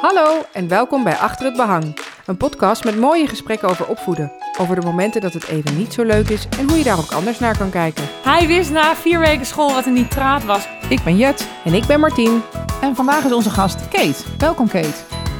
Hallo 0.00 0.42
en 0.52 0.68
welkom 0.68 1.02
bij 1.04 1.16
Achter 1.16 1.46
het 1.46 1.56
Behang. 1.56 1.98
Een 2.26 2.36
podcast 2.36 2.84
met 2.84 2.96
mooie 2.98 3.26
gesprekken 3.26 3.68
over 3.68 3.86
opvoeden. 3.86 4.32
Over 4.58 4.74
de 4.80 4.86
momenten 4.86 5.20
dat 5.20 5.32
het 5.32 5.46
even 5.48 5.76
niet 5.76 5.92
zo 5.92 6.02
leuk 6.02 6.28
is 6.28 6.46
en 6.58 6.68
hoe 6.68 6.78
je 6.78 6.84
daar 6.84 6.98
ook 6.98 7.12
anders 7.12 7.38
naar 7.38 7.58
kan 7.58 7.70
kijken. 7.70 8.04
Hij 8.22 8.46
wist 8.46 8.70
na 8.70 8.94
vier 8.94 9.18
weken 9.18 9.46
school 9.46 9.72
wat 9.72 9.86
een 9.86 9.92
nitraat 9.92 10.44
was. 10.44 10.68
Ik 10.88 11.02
ben 11.04 11.16
Jet 11.16 11.48
En 11.64 11.74
ik 11.74 11.86
ben 11.86 12.00
Martien. 12.00 12.40
en 12.80 12.94
vandaag 12.96 13.24
is 13.24 13.32
onze 13.32 13.50
gast 13.50 13.88
Kate. 13.88 14.14
Welkom 14.38 14.68
Kate. 14.68 14.94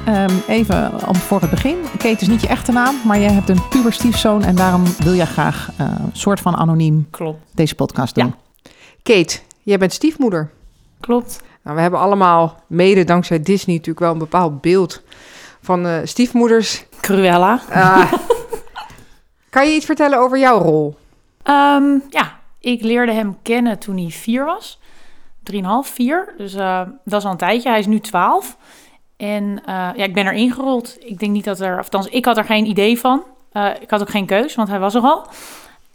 Ehm, 0.07 0.35
even 0.49 1.09
om 1.09 1.15
voor 1.17 1.41
het 1.41 1.51
begin. 1.51 1.77
Kate 1.99 2.21
is 2.21 2.29
niet 2.29 2.41
je 2.41 2.49
echte 2.49 2.73
naam, 2.73 2.95
maar 3.05 3.19
jij 3.19 3.33
hebt 3.33 3.49
een 3.49 3.69
puber 3.69 3.93
stiefzoon 3.93 4.45
en 4.45 4.55
daarom 4.55 4.83
wil 4.99 5.15
jij 5.15 5.27
graag 5.27 5.71
eh, 5.77 5.87
een 5.87 6.11
soort 6.13 6.41
van 6.41 6.57
anoniem 6.57 7.07
Klopt. 7.11 7.41
deze 7.55 7.75
podcast 7.75 8.15
doen. 8.15 8.35
Kate, 9.03 9.39
jij 9.63 9.79
bent 9.79 9.93
stiefmoeder. 9.93 10.51
Klopt. 11.01 11.41
Nou, 11.71 11.83
we 11.83 11.89
hebben 11.89 12.07
allemaal, 12.09 12.57
mede 12.67 13.05
dankzij 13.05 13.43
Disney, 13.43 13.77
natuurlijk 13.77 14.05
wel 14.05 14.13
een 14.13 14.19
bepaald 14.19 14.61
beeld 14.61 15.03
van 15.61 15.87
eh, 15.87 15.99
stiefmoeders. 16.05 16.85
Cruella. 17.01 17.61
Ah. 17.73 18.13
kan 19.51 19.69
je 19.69 19.75
iets 19.75 19.85
vertellen 19.85 20.19
over 20.19 20.39
jouw 20.39 20.59
rol? 20.59 20.97
Ehm, 21.43 21.99
ja, 22.09 22.39
ik 22.61 22.83
leerde 22.83 23.13
hem 23.13 23.37
kennen 23.43 23.79
toen 23.79 23.97
hij 23.97 24.11
vier 24.11 24.45
was. 24.45 24.81
Drieënhalf, 25.43 25.89
vier. 25.89 26.35
Dus 26.37 26.55
eh, 26.55 26.81
dat 27.05 27.19
is 27.19 27.25
al 27.25 27.33
een 27.33 27.37
tijdje. 27.37 27.69
Hij 27.69 27.79
is 27.79 27.87
nu 27.87 28.01
twaalf. 28.01 28.57
En 29.17 29.63
eh, 29.65 29.75
ja, 29.75 30.05
ik 30.05 30.15
ben 30.15 30.27
er 30.27 30.33
ingerold. 30.33 30.97
Ik 31.01 31.19
denk 31.19 31.33
niet 31.33 31.45
dat 31.45 31.61
er... 31.61 31.73
Of 31.73 31.85
althans, 31.85 32.07
ik 32.07 32.25
had 32.25 32.37
er 32.37 32.45
geen 32.45 32.67
idee 32.67 32.99
van. 32.99 33.23
Ik 33.81 33.91
had 33.91 34.01
ook 34.01 34.11
geen 34.11 34.27
keus, 34.27 34.55
want 34.55 34.69
hij 34.69 34.79
was 34.79 34.95
er 34.95 35.03
al. 35.03 35.27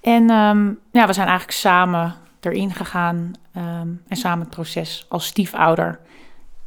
En 0.02 0.30
ehm, 0.30 0.66
ja, 0.92 1.08
we 1.08 1.14
zijn 1.14 1.28
eigenlijk 1.28 1.58
samen 1.58 2.16
erin 2.45 2.72
gegaan. 2.73 3.31
ehm, 3.54 3.88
en 4.08 4.17
samen 4.17 4.40
het 4.45 4.55
proces 4.55 5.05
als 5.09 5.26
stiefouder. 5.26 5.99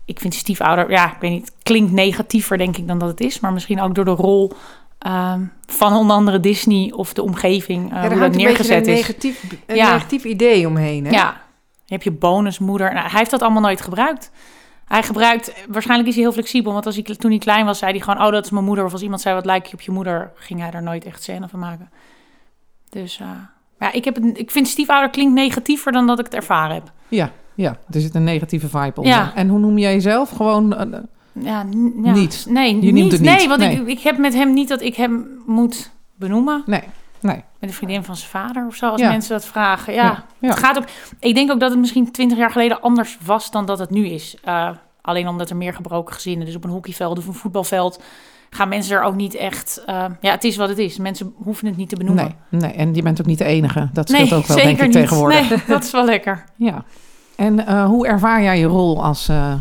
Ik 0.04 0.20
vind 0.20 0.34
stiefouder, 0.34 0.90
ja, 0.90 1.06
ik 1.12 1.20
weet 1.20 1.30
niet, 1.30 1.52
klinkt 1.62 1.92
negatiever 1.92 2.58
denk 2.58 2.76
ik 2.76 2.88
dan 2.88 2.98
dat 2.98 3.08
het 3.08 3.20
is. 3.20 3.40
Maar 3.40 3.52
misschien 3.52 3.80
ook 3.80 3.94
door 3.94 4.04
de 4.04 4.10
rol 4.10 4.52
ehm, 4.98 5.42
van 5.66 5.92
onder 5.96 6.16
andere 6.16 6.40
Disney 6.40 6.92
of 6.92 7.12
de 7.12 7.22
omgeving, 7.22 7.92
uh, 7.92 8.04
hoe 8.04 8.18
dat 8.18 8.34
neergezet 8.34 8.86
een 8.86 8.92
is. 8.92 8.98
negatief, 8.98 9.42
een 9.66 9.76
Ja. 9.76 9.92
negatief 9.92 10.24
idee 10.24 10.66
omheen. 10.66 11.04
Hè? 11.04 11.10
Ja, 11.10 11.24
dan 11.24 11.32
heb 11.86 12.02
je 12.02 12.10
bonusmoeder. 12.10 12.92
Nou, 12.94 13.08
hij 13.08 13.18
heeft 13.18 13.30
dat 13.30 13.42
allemaal 13.42 13.62
nooit 13.62 13.80
gebruikt. 13.80 14.30
Hij 14.84 15.02
gebruikt, 15.02 15.64
waarschijnlijk 15.68 16.08
is 16.08 16.14
hij 16.14 16.24
heel 16.24 16.32
flexibel, 16.32 16.72
want 16.72 16.86
als 16.86 16.94
hij, 16.94 17.04
toen 17.04 17.30
hij 17.30 17.38
klein 17.40 17.64
was, 17.66 17.78
zei 17.78 17.90
hij 17.92 18.00
gewoon, 18.00 18.26
oh, 18.26 18.32
dat 18.32 18.44
is 18.44 18.50
mijn 18.50 18.64
moeder. 18.64 18.84
Of 18.84 18.92
als 18.92 19.02
iemand 19.02 19.20
zei, 19.20 19.34
wat 19.34 19.44
lijkt 19.44 19.66
je 19.68 19.74
op 19.74 19.80
je 19.80 19.90
moeder, 19.90 20.32
ging 20.34 20.60
hij 20.60 20.70
er 20.70 20.82
nooit 20.82 21.04
echt 21.04 21.22
scène 21.22 21.48
van 21.48 21.58
maken. 21.58 21.90
Dus, 22.90 23.20
eh, 23.78 23.88
ja, 23.88 23.92
ik, 23.92 24.04
heb 24.04 24.14
het, 24.14 24.38
ik 24.38 24.50
vind 24.50 24.68
stiefouder 24.68 25.10
klinkt 25.10 25.34
negatiever 25.34 25.92
dan 25.92 26.06
dat 26.06 26.18
ik 26.18 26.24
het 26.24 26.34
ervaren 26.34 26.74
heb. 26.74 26.92
Ja, 27.08 27.30
ja, 27.54 27.76
er 27.90 28.00
zit 28.00 28.14
een 28.14 28.24
negatieve 28.24 28.68
vibe 28.68 28.92
onder. 28.96 29.12
Ja. 29.12 29.32
En 29.34 29.48
hoe 29.48 29.58
noem 29.58 29.78
jij 29.78 29.92
jezelf? 29.92 30.30
Gewoon, 30.30 30.76
eh, 30.76 30.98
Ja, 31.32 31.62
n- 31.62 32.00
ja. 32.02 32.12
Niet. 32.12 32.46
Nee, 32.48 32.74
Je 32.76 32.80
niet. 32.82 32.94
noemt 32.94 33.12
het 33.12 33.20
niet. 33.20 33.30
Nee, 33.30 33.48
want 33.48 33.60
Nee. 33.60 33.80
Ik, 33.80 33.86
ik 33.86 34.00
heb 34.00 34.18
met 34.18 34.34
hem 34.34 34.52
niet 34.52 34.68
dat 34.68 34.80
ik 34.80 34.94
hem 34.96 35.26
moet 35.46 35.90
benoemen. 36.14 36.62
nee, 36.66 36.82
nee. 37.20 37.36
Met 37.60 37.70
een 37.70 37.76
vriendin 37.76 38.04
van 38.04 38.16
zijn 38.16 38.30
vader 38.30 38.66
of 38.66 38.74
zo, 38.74 38.86
als 38.88 39.00
Ja. 39.00 39.08
mensen 39.10 39.32
dat 39.32 39.44
vragen. 39.46 39.92
Ja, 39.94 40.02
Ja, 40.04 40.24
ja. 40.38 40.48
Het 40.48 40.58
gaat 40.58 40.76
ook. 40.78 40.84
Ik 41.20 41.34
denk 41.34 41.50
ook 41.50 41.60
dat 41.60 41.70
het 41.70 41.78
misschien 41.78 42.10
twintig 42.12 42.38
jaar 42.38 42.50
geleden 42.50 42.80
anders 42.80 43.18
was 43.24 43.50
dan 43.50 43.66
dat 43.66 43.78
het 43.78 43.90
nu 43.90 44.06
is. 44.06 44.36
Eh, 44.44 44.70
alleen 45.00 45.28
omdat 45.28 45.50
er 45.50 45.56
meer 45.56 45.74
gebroken 45.74 46.14
gezinnen. 46.14 46.46
Dus 46.46 46.54
op 46.56 46.64
een 46.64 46.70
hockeyveld 46.70 47.18
of 47.18 47.26
een 47.26 47.34
voetbalveld 47.34 48.02
gaan 48.50 48.68
mensen 48.68 48.96
er 48.96 49.02
ook 49.02 49.14
niet 49.14 49.34
echt. 49.34 49.82
eh, 49.86 50.04
ja, 50.20 50.30
het 50.30 50.44
is 50.44 50.56
wat 50.56 50.68
het 50.68 50.78
is. 50.78 50.98
Mensen 50.98 51.32
hoeven 51.36 51.66
het 51.66 51.76
niet 51.76 51.88
te 51.88 51.96
benoemen. 51.96 52.34
Nee, 52.48 52.60
nee, 52.60 52.72
en 52.72 52.94
je 52.94 53.02
bent 53.02 53.20
ook 53.20 53.26
niet 53.26 53.38
de 53.38 53.44
enige. 53.44 53.88
Dat 53.92 54.08
Nee, 54.08 54.26
scheelt 54.26 54.40
ook 54.42 54.46
wel, 54.46 54.56
zeker 54.56 54.76
denk 54.76 54.80
ik, 54.80 54.84
niet. 54.86 54.94
tegenwoordig. 55.08 55.48
Nee, 55.48 55.58
dat 55.66 55.84
is 55.84 55.90
wel 55.90 56.04
lekker. 56.04 56.44
Ja. 56.56 56.84
En 57.36 57.66
eh, 57.66 57.84
hoe 57.84 58.06
ervaar 58.06 58.42
jij 58.42 58.58
je 58.58 58.66
rol 58.66 59.04
als 59.04 59.28
eh, 59.28 59.52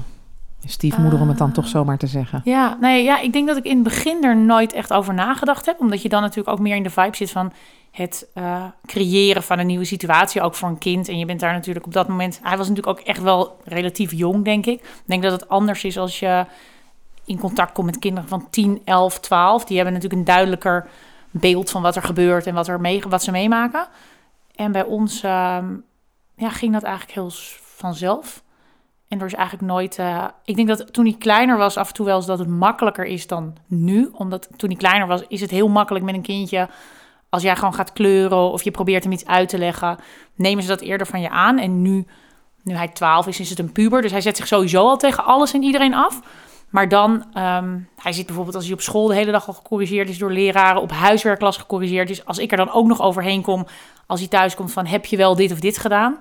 stiefmoeder, 0.65 1.19
om 1.19 1.27
het 1.27 1.37
dan 1.37 1.47
Ah. 1.47 1.53
toch 1.53 1.67
zomaar 1.67 1.97
te 1.97 2.07
zeggen? 2.07 2.41
Ja, 2.43 2.77
nee, 2.81 3.03
ja, 3.03 3.19
ik 3.19 3.33
denk 3.33 3.47
dat 3.47 3.57
ik 3.57 3.63
in 3.65 3.73
het 3.75 3.83
begin 3.83 4.23
er 4.23 4.37
nooit 4.37 4.73
echt 4.73 4.93
over 4.93 5.13
nagedacht 5.13 5.65
heb. 5.65 5.79
Omdat 5.79 6.01
je 6.01 6.09
dan 6.09 6.21
natuurlijk 6.21 6.49
ook 6.49 6.59
meer 6.59 6.75
in 6.75 6.83
de 6.83 6.89
vibe 6.89 7.15
zit 7.15 7.31
van 7.31 7.51
het 7.91 8.27
creëren 8.85 9.43
van 9.43 9.59
een 9.59 9.67
nieuwe 9.67 9.85
situatie, 9.85 10.41
ook 10.41 10.55
voor 10.55 10.69
een 10.69 10.77
kind. 10.77 11.07
En 11.09 11.17
je 11.19 11.25
bent 11.25 11.39
daar 11.39 11.53
natuurlijk 11.53 11.85
op 11.85 11.93
dat 11.93 12.07
moment... 12.07 12.39
Hij 12.43 12.57
was 12.57 12.69
natuurlijk 12.69 12.99
ook 12.99 13.05
echt 13.05 13.21
wel 13.21 13.57
relatief 13.63 14.11
jong, 14.13 14.43
denk 14.45 14.65
ik. 14.65 14.79
Ik 14.81 15.01
denk 15.05 15.23
dat 15.23 15.31
het 15.31 15.49
anders 15.49 15.83
is 15.83 15.97
als 15.97 16.19
je 16.19 16.45
in 17.27 17.39
contact 17.39 17.71
komt 17.71 17.85
met 17.85 17.99
kinderen 17.99 18.29
van 18.29 18.49
10, 18.49 18.81
11, 18.85 19.19
12. 19.19 19.65
Die 19.65 19.75
hebben 19.75 19.93
natuurlijk 19.93 20.19
een 20.19 20.33
duidelijker 20.33 20.87
beeld 21.31 21.69
van 21.69 21.81
wat 21.81 21.95
er 21.95 22.03
gebeurt 22.03 22.47
en 22.47 22.53
wat, 22.53 22.67
er 22.67 22.81
mee, 22.81 23.03
wat 23.09 23.23
ze 23.23 23.31
meemaken. 23.31 23.87
En 24.55 24.71
bij 24.71 24.83
ons 24.83 25.23
ehm, 25.23 25.75
ja, 26.35 26.49
ging 26.49 26.73
dat 26.73 26.83
eigenlijk 26.83 27.15
heel 27.15 27.31
vanzelf. 27.61 28.43
En 29.07 29.19
er 29.19 29.25
is 29.25 29.33
eigenlijk 29.33 29.67
nooit. 29.67 29.99
eh, 29.99 30.25
ik 30.43 30.55
denk 30.55 30.67
dat 30.67 30.93
toen 30.93 31.05
hij 31.05 31.15
kleiner 31.19 31.57
was, 31.57 31.77
af 31.77 31.87
en 31.87 31.93
toe 31.93 32.05
wel 32.05 32.15
eens 32.15 32.25
dat 32.25 32.39
het 32.39 32.47
makkelijker 32.47 33.05
is 33.05 33.27
dan 33.27 33.55
nu. 33.65 34.09
Omdat 34.13 34.49
toen 34.55 34.69
hij 34.69 34.77
kleiner 34.77 35.07
was, 35.07 35.23
is 35.27 35.41
het 35.41 35.51
heel 35.51 35.67
makkelijk 35.67 36.05
met 36.05 36.15
een 36.15 36.21
kindje. 36.21 36.69
Als 37.29 37.43
jij 37.43 37.55
gewoon 37.55 37.73
gaat 37.73 37.93
kleuren 37.93 38.51
of 38.51 38.63
je 38.63 38.71
probeert 38.71 39.03
hem 39.03 39.11
iets 39.11 39.25
uit 39.25 39.49
te 39.49 39.57
leggen, 39.57 39.97
nemen 40.35 40.63
ze 40.63 40.69
dat 40.69 40.81
eerder 40.81 41.07
van 41.07 41.21
je 41.21 41.29
aan. 41.29 41.57
En 41.57 41.81
nu, 41.81 42.05
nu 42.63 42.73
hij 42.73 42.87
12 42.87 43.27
is, 43.27 43.39
is 43.39 43.49
het 43.49 43.59
een 43.59 43.71
puber. 43.71 44.01
Dus 44.01 44.11
hij 44.11 44.21
zet 44.21 44.37
zich 44.37 44.47
sowieso 44.47 44.87
al 44.87 44.97
tegen 44.97 45.25
alles 45.25 45.53
en 45.53 45.63
iedereen 45.63 45.93
af. 45.93 46.21
Maar 46.69 46.89
dan, 46.89 47.25
ehm, 47.33 47.77
hij 48.01 48.11
zit 48.13 48.25
bijvoorbeeld 48.25 48.55
als 48.55 48.65
hij 48.65 48.73
op 48.73 48.81
school 48.81 49.07
de 49.07 49.15
hele 49.15 49.31
dag 49.31 49.47
al 49.47 49.53
gecorrigeerd 49.53 50.09
is 50.09 50.17
door 50.17 50.31
leraren, 50.31 50.81
op 50.81 50.91
huiswerkklas 50.91 51.57
gecorrigeerd 51.57 52.09
is. 52.09 52.25
Als 52.25 52.37
ik 52.37 52.51
er 52.51 52.57
dan 52.57 52.71
ook 52.71 52.87
nog 52.87 53.01
overheen 53.01 53.41
kom, 53.41 53.65
als 54.05 54.19
hij 54.19 54.29
thuis 54.29 54.55
komt 54.55 54.71
van 54.71 54.85
heb 54.85 55.05
je 55.05 55.17
wel 55.17 55.35
dit 55.35 55.51
of 55.51 55.59
dit 55.59 55.77
gedaan? 55.77 56.17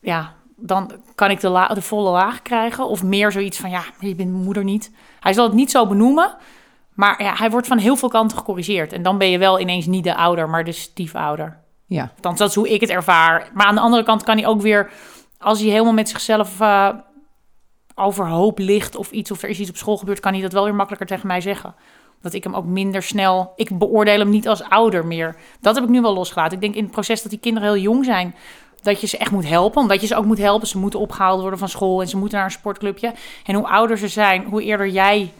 Ja, 0.00 0.32
dan 0.56 0.92
kan 1.14 1.30
ik 1.30 1.40
de, 1.40 1.48
la- 1.48 1.66
de 1.74 1.82
volle 1.82 2.10
laag 2.10 2.42
krijgen. 2.42 2.88
Of 2.88 3.02
meer 3.02 3.32
zoiets 3.32 3.58
van, 3.58 3.70
ja, 3.70 3.82
je 4.00 4.14
bent 4.14 4.30
mijn 4.30 4.44
moeder 4.44 4.64
niet. 4.64 4.90
Hij 5.20 5.32
zal 5.32 5.44
het 5.44 5.54
niet 5.54 5.70
zo 5.70 5.86
benoemen. 5.86 6.34
Maar 6.94 7.22
ja, 7.22 7.34
hij 7.36 7.50
wordt 7.50 7.66
van 7.66 7.78
heel 7.78 7.96
veel 7.96 8.08
kanten 8.08 8.38
gecorrigeerd. 8.38 8.92
En 8.92 9.02
dan 9.02 9.18
ben 9.18 9.30
je 9.30 9.38
wel 9.38 9.60
ineens 9.60 9.86
niet 9.86 10.04
de 10.04 10.16
ouder, 10.16 10.48
maar 10.48 10.64
de 10.64 10.72
stiefouder. 10.72 11.58
Ja, 11.86 12.12
Althans, 12.16 12.38
dat 12.38 12.48
is 12.48 12.54
hoe 12.54 12.68
ik 12.68 12.80
het 12.80 12.90
ervaar. 12.90 13.50
Maar 13.54 13.66
aan 13.66 13.74
de 13.74 13.80
andere 13.80 14.02
kant 14.02 14.22
kan 14.22 14.36
hij 14.36 14.46
ook 14.46 14.60
weer... 14.60 14.90
als 15.38 15.60
hij 15.60 15.68
helemaal 15.70 15.92
met 15.92 16.08
zichzelf 16.08 16.60
eh, 16.60 16.88
overhoop 17.94 18.58
ligt 18.58 18.96
of 18.96 19.10
iets... 19.10 19.30
of 19.30 19.42
er 19.42 19.48
is 19.48 19.60
iets 19.60 19.70
op 19.70 19.76
school 19.76 19.96
gebeurd... 19.96 20.20
kan 20.20 20.32
hij 20.32 20.42
dat 20.42 20.52
wel 20.52 20.64
weer 20.64 20.74
makkelijker 20.74 21.06
tegen 21.06 21.26
mij 21.26 21.40
zeggen. 21.40 21.74
Dat 22.20 22.32
ik 22.32 22.44
hem 22.44 22.54
ook 22.54 22.64
minder 22.64 23.02
snel... 23.02 23.52
Ik 23.56 23.78
beoordeel 23.78 24.18
hem 24.18 24.30
niet 24.30 24.48
als 24.48 24.62
ouder 24.62 25.06
meer. 25.06 25.36
Dat 25.60 25.74
heb 25.74 25.84
ik 25.84 25.90
nu 25.90 26.00
wel 26.00 26.14
losgelaten. 26.14 26.54
Ik 26.54 26.60
denk 26.60 26.74
in 26.74 26.82
het 26.82 26.92
proces 26.92 27.22
dat 27.22 27.30
die 27.30 27.40
kinderen 27.40 27.72
heel 27.72 27.82
jong 27.82 28.04
zijn... 28.04 28.34
dat 28.82 29.00
je 29.00 29.06
ze 29.06 29.18
echt 29.18 29.30
moet 29.30 29.48
helpen. 29.48 29.82
Omdat 29.82 30.00
je 30.00 30.06
ze 30.06 30.16
ook 30.16 30.24
moet 30.24 30.38
helpen. 30.38 30.66
Ze 30.66 30.78
moeten 30.78 31.00
opgehaald 31.00 31.40
worden 31.40 31.58
van 31.58 31.68
school... 31.68 32.00
en 32.00 32.08
ze 32.08 32.16
moeten 32.16 32.36
naar 32.36 32.46
een 32.46 32.52
sportclubje. 32.52 33.12
En 33.44 33.54
hoe 33.54 33.68
ouder 33.68 33.98
ze 33.98 34.08
zijn... 34.08 34.44
hoe 34.44 34.62
eerder 34.62 34.88
jij 34.88 35.32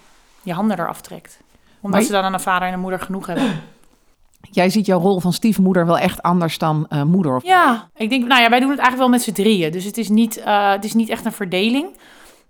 je 0.43 0.53
handen 0.53 0.79
eraf 0.81 1.01
trekt. 1.01 1.39
Omdat 1.81 1.99
Maar- 2.01 2.09
ze 2.09 2.13
dan 2.13 2.23
aan 2.25 2.33
een 2.35 2.41
vader 2.41 2.69
en 2.69 2.75
een 2.75 2.81
moeder 2.81 3.01
genoeg 3.01 3.27
hebben. 3.27 3.61
jij 4.51 4.69
ziet 4.71 4.87
jouw 4.87 5.01
rol 5.01 5.21
van 5.21 5.33
stiefmoeder 5.33 5.87
wel 5.87 5.99
echt 5.99 6.23
anders 6.23 6.59
dan 6.59 6.87
eh, 6.89 7.03
moeder. 7.03 7.37
Of... 7.37 7.43
Ja, 7.45 7.89
ik 7.97 8.11
denk, 8.11 8.27
nou 8.27 8.43
ja, 8.43 8.49
wij 8.49 8.61
doen 8.61 8.71
het 8.71 8.79
eigenlijk 8.79 9.11
wel 9.11 9.19
met 9.19 9.23
z'n 9.23 9.43
drieën. 9.43 9.73
Dus 9.73 9.85
het 9.85 9.97
is 9.99 10.09
niet, 10.09 10.37
eh, 10.37 10.71
het 10.71 10.85
is 10.85 10.95
niet 10.95 11.09
echt 11.09 11.25
een 11.25 11.33
verdeling. 11.33 11.87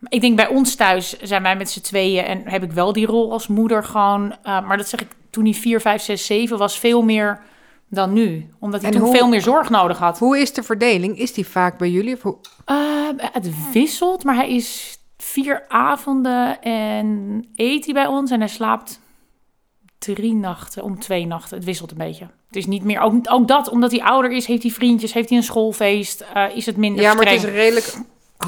Ik 0.09 0.21
denk 0.21 0.37
bij 0.37 0.49
ons 0.49 0.75
thuis 0.75 1.19
zijn 1.19 1.43
wij 1.43 1.57
met 1.57 1.71
z'n 1.71 1.81
tweeën 1.81 2.25
en 2.25 2.43
heb 2.45 2.63
ik 2.63 2.73
wel 2.73 2.93
die 2.93 3.07
rol 3.07 3.33
als 3.33 3.47
moeder 3.47 3.85
gewoon. 3.85 4.37
eh, 4.43 4.67
maar 4.67 4.77
dat 4.77 4.89
zeg 4.89 5.01
ik 5.01 5.09
toen 5.31 5.45
hij 5.45 5.53
4, 5.55 5.81
5, 5.81 6.03
6, 6.03 6.27
7 6.27 6.59
was, 6.59 6.79
veel 6.79 7.03
meer 7.03 7.41
dan 7.89 8.13
nu. 8.13 8.49
Omdat 8.61 8.81
hij 8.83 8.91
En 8.91 8.97
toen 8.97 9.07
hoe- 9.07 9.17
veel 9.17 9.29
meer 9.29 9.41
zorg 9.43 9.71
nodig 9.71 9.99
had. 9.99 10.19
Hoe 10.19 10.39
is 10.39 10.53
de 10.53 10.63
verdeling? 10.63 11.19
Is 11.19 11.33
die 11.33 11.47
vaak 11.47 11.79
bij 11.79 11.91
jullie? 11.91 12.15
Of 12.15 12.23
hoe- 12.23 12.37
Eh, 12.65 12.77
het 13.33 13.73
wisselt, 13.73 14.25
maar 14.25 14.35
hij 14.35 14.55
is 14.55 14.99
vier 15.17 15.65
avonden 15.69 16.63
en 16.63 17.45
eet 17.57 17.85
hij 17.85 17.95
bij 17.95 18.07
ons 18.07 18.31
en 18.31 18.39
hij 18.39 18.49
slaapt 18.49 19.01
drie 19.99 20.35
nachten 20.35 20.83
om 20.83 20.99
twee 20.99 21.27
nachten. 21.27 21.57
Het 21.57 21.67
wisselt 21.67 21.91
een 21.91 21.97
beetje. 21.97 22.25
Het 22.47 22.57
is 22.57 22.67
niet 22.67 22.85
meer, 22.85 23.01
ook, 23.01 23.15
ook 23.33 23.49
dat, 23.49 23.69
omdat 23.69 23.91
hij 23.91 24.03
ouder 24.03 24.31
is, 24.33 24.47
heeft 24.47 24.63
hij 24.63 24.73
vriendjes, 24.73 25.13
heeft 25.13 25.29
hij 25.29 25.39
een 25.39 25.45
schoolfeest, 25.45 26.25
eh, 26.35 26.45
is 26.57 26.67
het 26.67 26.77
minder 26.77 27.03
Ja, 27.03 27.15
maar 27.15 27.27
het 27.27 27.35
is 27.45 27.51
redelijk 27.51 27.95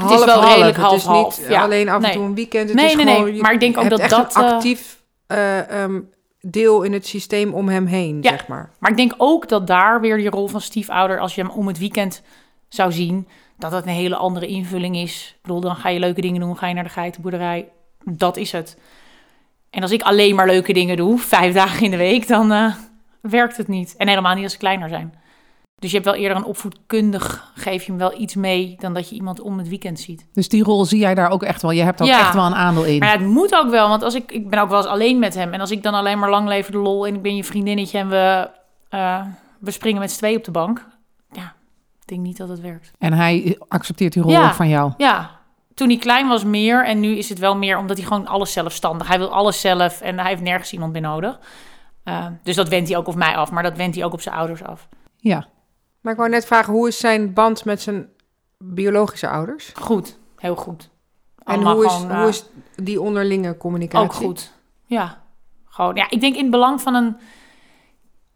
half 0.01 0.19
is 0.21 0.25
wel 0.25 0.45
redelijk 0.45 0.77
Het 0.77 0.93
is 0.93 1.07
niet 1.07 1.47
ja. 1.49 1.63
alleen 1.63 1.89
af 1.89 1.95
en 1.97 2.03
Nee. 2.03 2.13
toe 2.13 2.25
een 2.25 2.35
weekend. 2.35 2.69
Het 2.69 2.79
Nee, 2.79 2.87
is 2.87 2.95
nee, 2.95 3.05
nee, 3.05 3.15
gewoon, 3.15 3.35
je 3.35 3.41
maar 3.41 3.53
ik 3.53 3.61
denk 3.61 3.79
ook 3.79 3.89
dat 3.91 4.09
dat, 4.09 4.37
een 4.37 4.43
eh, 4.45 4.53
actief 4.53 5.03
eh, 5.27 5.83
ehm, 5.83 6.01
deel 6.41 6.83
in 6.83 6.93
het 6.93 7.07
systeem 7.07 7.53
om 7.55 7.69
hem 7.69 7.87
heen, 7.87 8.19
Ja. 8.23 8.31
zeg 8.31 8.47
maar. 8.47 8.71
Maar 8.79 8.91
ik 8.91 8.97
denk 8.97 9.15
ook 9.17 9.49
dat 9.49 9.67
daar 9.67 10.01
weer 10.01 10.17
die 10.17 10.31
rol 10.31 10.49
van 10.49 10.61
stiefouder, 10.61 11.21
als 11.21 11.35
je 11.35 11.41
hem 11.43 11.51
om 11.51 11.67
het 11.67 11.79
weekend 11.79 12.23
zou 12.69 12.93
zien, 12.93 13.29
dat 13.59 13.71
dat 13.71 13.83
een 13.83 13.89
hele 13.93 14.17
andere 14.17 14.47
invulling 14.47 14.97
is. 14.97 15.33
Ik 15.37 15.43
bedoel, 15.43 15.61
dan 15.61 15.77
ga 15.77 15.89
je 15.89 15.99
leuke 15.99 16.21
dingen 16.21 16.41
doen, 16.41 16.57
ga 16.59 16.67
je 16.67 16.75
naar 16.75 16.85
de 16.85 16.91
geitenboerderij. 16.91 17.69
Dat 18.05 18.37
is 18.37 18.53
het. 18.53 18.79
En 19.71 19.83
als 19.83 19.91
ik 19.91 20.03
alleen 20.03 20.35
maar 20.35 20.47
leuke 20.47 20.73
dingen 20.73 20.97
doe, 20.97 21.19
vijf 21.19 21.55
dagen 21.63 21.85
in 21.85 21.91
de 21.91 21.97
week, 21.97 22.29
dan 22.29 22.53
eh, 22.53 22.75
werkt 23.21 23.57
het 23.57 23.69
niet. 23.69 23.95
En 23.97 24.09
helemaal 24.09 24.35
niet 24.35 24.43
als 24.45 24.53
ze 24.53 24.59
kleiner 24.59 24.89
zijn. 24.89 25.15
Dus 25.79 25.91
je 25.91 25.97
hebt 25.97 26.09
wel 26.11 26.19
eerder 26.21 26.37
een 26.37 26.45
opvoedkundig, 26.45 27.53
geef 27.55 27.83
je 27.83 27.91
hem 27.91 27.99
wel 28.01 28.21
iets 28.21 28.35
mee 28.35 28.77
dan 28.79 28.95
dat 28.95 29.09
je 29.09 29.15
iemand 29.15 29.41
om 29.41 29.59
het 29.59 29.69
weekend 29.69 30.01
ziet. 30.01 30.27
Dus 30.33 30.49
die 30.49 30.63
rol 30.63 30.85
zie 30.85 30.99
jij 30.99 31.15
daar 31.15 31.31
ook 31.31 31.43
echt 31.43 31.63
wel. 31.63 31.71
Je 31.71 31.83
hebt 31.83 32.01
ook 32.03 32.09
Ja. 32.09 32.19
echt 32.21 32.35
wel 32.35 32.45
een 32.47 32.55
aandeel 32.55 32.85
in. 32.85 32.99
Maar 32.99 33.09
ja, 33.13 33.19
het 33.19 33.27
moet 33.27 33.55
ook 33.55 33.71
wel, 33.71 33.89
want 33.89 34.03
als 34.03 34.15
ik, 34.15 34.33
ik 34.33 34.51
ben 34.51 34.61
ook 34.61 34.69
wel 34.69 34.79
eens 34.79 34.87
alleen 34.87 35.19
met 35.19 35.35
hem. 35.35 35.53
En 35.53 35.61
als 35.61 35.71
ik 35.71 35.83
dan 35.83 35.95
alleen 35.95 36.19
maar 36.19 36.31
lang 36.31 36.49
leven 36.49 36.73
de 36.73 36.79
lol 36.79 37.07
en 37.07 37.15
ik 37.15 37.23
ben 37.23 37.37
je 37.37 37.45
vriendinnetje 37.45 37.99
en 37.99 38.09
we, 38.09 38.51
eh, 38.89 39.23
we 39.61 39.71
springen 39.71 40.01
met 40.01 40.11
z'n 40.11 40.17
tweeën 40.19 40.37
op 40.37 40.45
de 40.45 40.51
bank. 40.51 40.87
Ja, 41.33 41.55
ik 42.01 42.07
denk 42.07 42.21
niet 42.21 42.37
dat 42.37 42.49
het 42.49 42.61
werkt. 42.61 42.91
En 42.99 43.13
hij 43.13 43.59
accepteert 43.69 44.13
die 44.13 44.23
rol 44.23 44.31
Ja. 44.33 44.47
ook 44.47 44.55
van 44.55 44.69
jou. 44.69 44.93
Ja, 44.97 45.31
toen 45.75 45.89
hij 45.89 45.97
klein 45.99 46.29
was 46.29 46.45
meer. 46.45 46.85
En 46.85 47.01
nu 47.01 47.17
is 47.17 47.29
het 47.29 47.39
wel 47.39 47.57
meer 47.57 47.79
omdat 47.79 47.97
hij 47.97 48.07
gewoon 48.07 48.27
alles 48.27 48.53
zelfstandig. 48.53 49.09
Hij 49.09 49.19
wil 49.19 49.33
alles 49.33 49.61
zelf 49.61 50.01
en 50.01 50.19
hij 50.19 50.29
heeft 50.29 50.43
nergens 50.43 50.73
iemand 50.73 50.93
meer 50.93 51.03
nodig. 51.03 51.39
Uh, 52.05 52.27
dus 52.43 52.57
dat 52.57 52.69
wendt 52.69 52.89
hij 52.89 52.99
ook 52.99 53.07
op 53.09 53.15
mij 53.15 53.37
af, 53.37 53.51
maar 53.51 53.63
dat 53.63 53.77
wendt 53.77 53.97
hij 53.97 54.05
ook 54.05 54.13
op 54.13 54.21
zijn 54.21 54.35
ouders 54.35 54.63
af. 54.65 54.89
Ja. 55.17 55.47
Maar 56.07 56.15
ik 56.15 56.21
wou 56.21 56.33
net 56.33 56.47
vragen, 56.47 56.73
hoe 56.73 56.89
is 56.89 56.99
zijn 56.99 57.33
band 57.33 57.65
met 57.65 57.83
zijn 57.83 58.09
biologische 58.59 59.29
ouders? 59.29 59.73
Goed, 59.75 60.19
heel 60.37 60.57
goed. 60.57 60.91
En 61.45 61.63
hoe 61.63 61.85
is, 61.85 61.93
gewoon, 61.93 62.19
hoe 62.19 62.29
is 62.29 62.45
die 62.75 63.01
onderlinge 63.01 63.57
communicatie? 63.57 64.07
Ook 64.07 64.13
goed, 64.13 64.53
ja. 64.85 65.23
Gewoon, 65.69 65.95
ja, 65.95 66.11
ik 66.11 66.21
denk 66.21 66.35
in 66.35 66.43
het 66.43 66.51
belang 66.51 66.81
van 66.81 66.95
een 66.95 67.17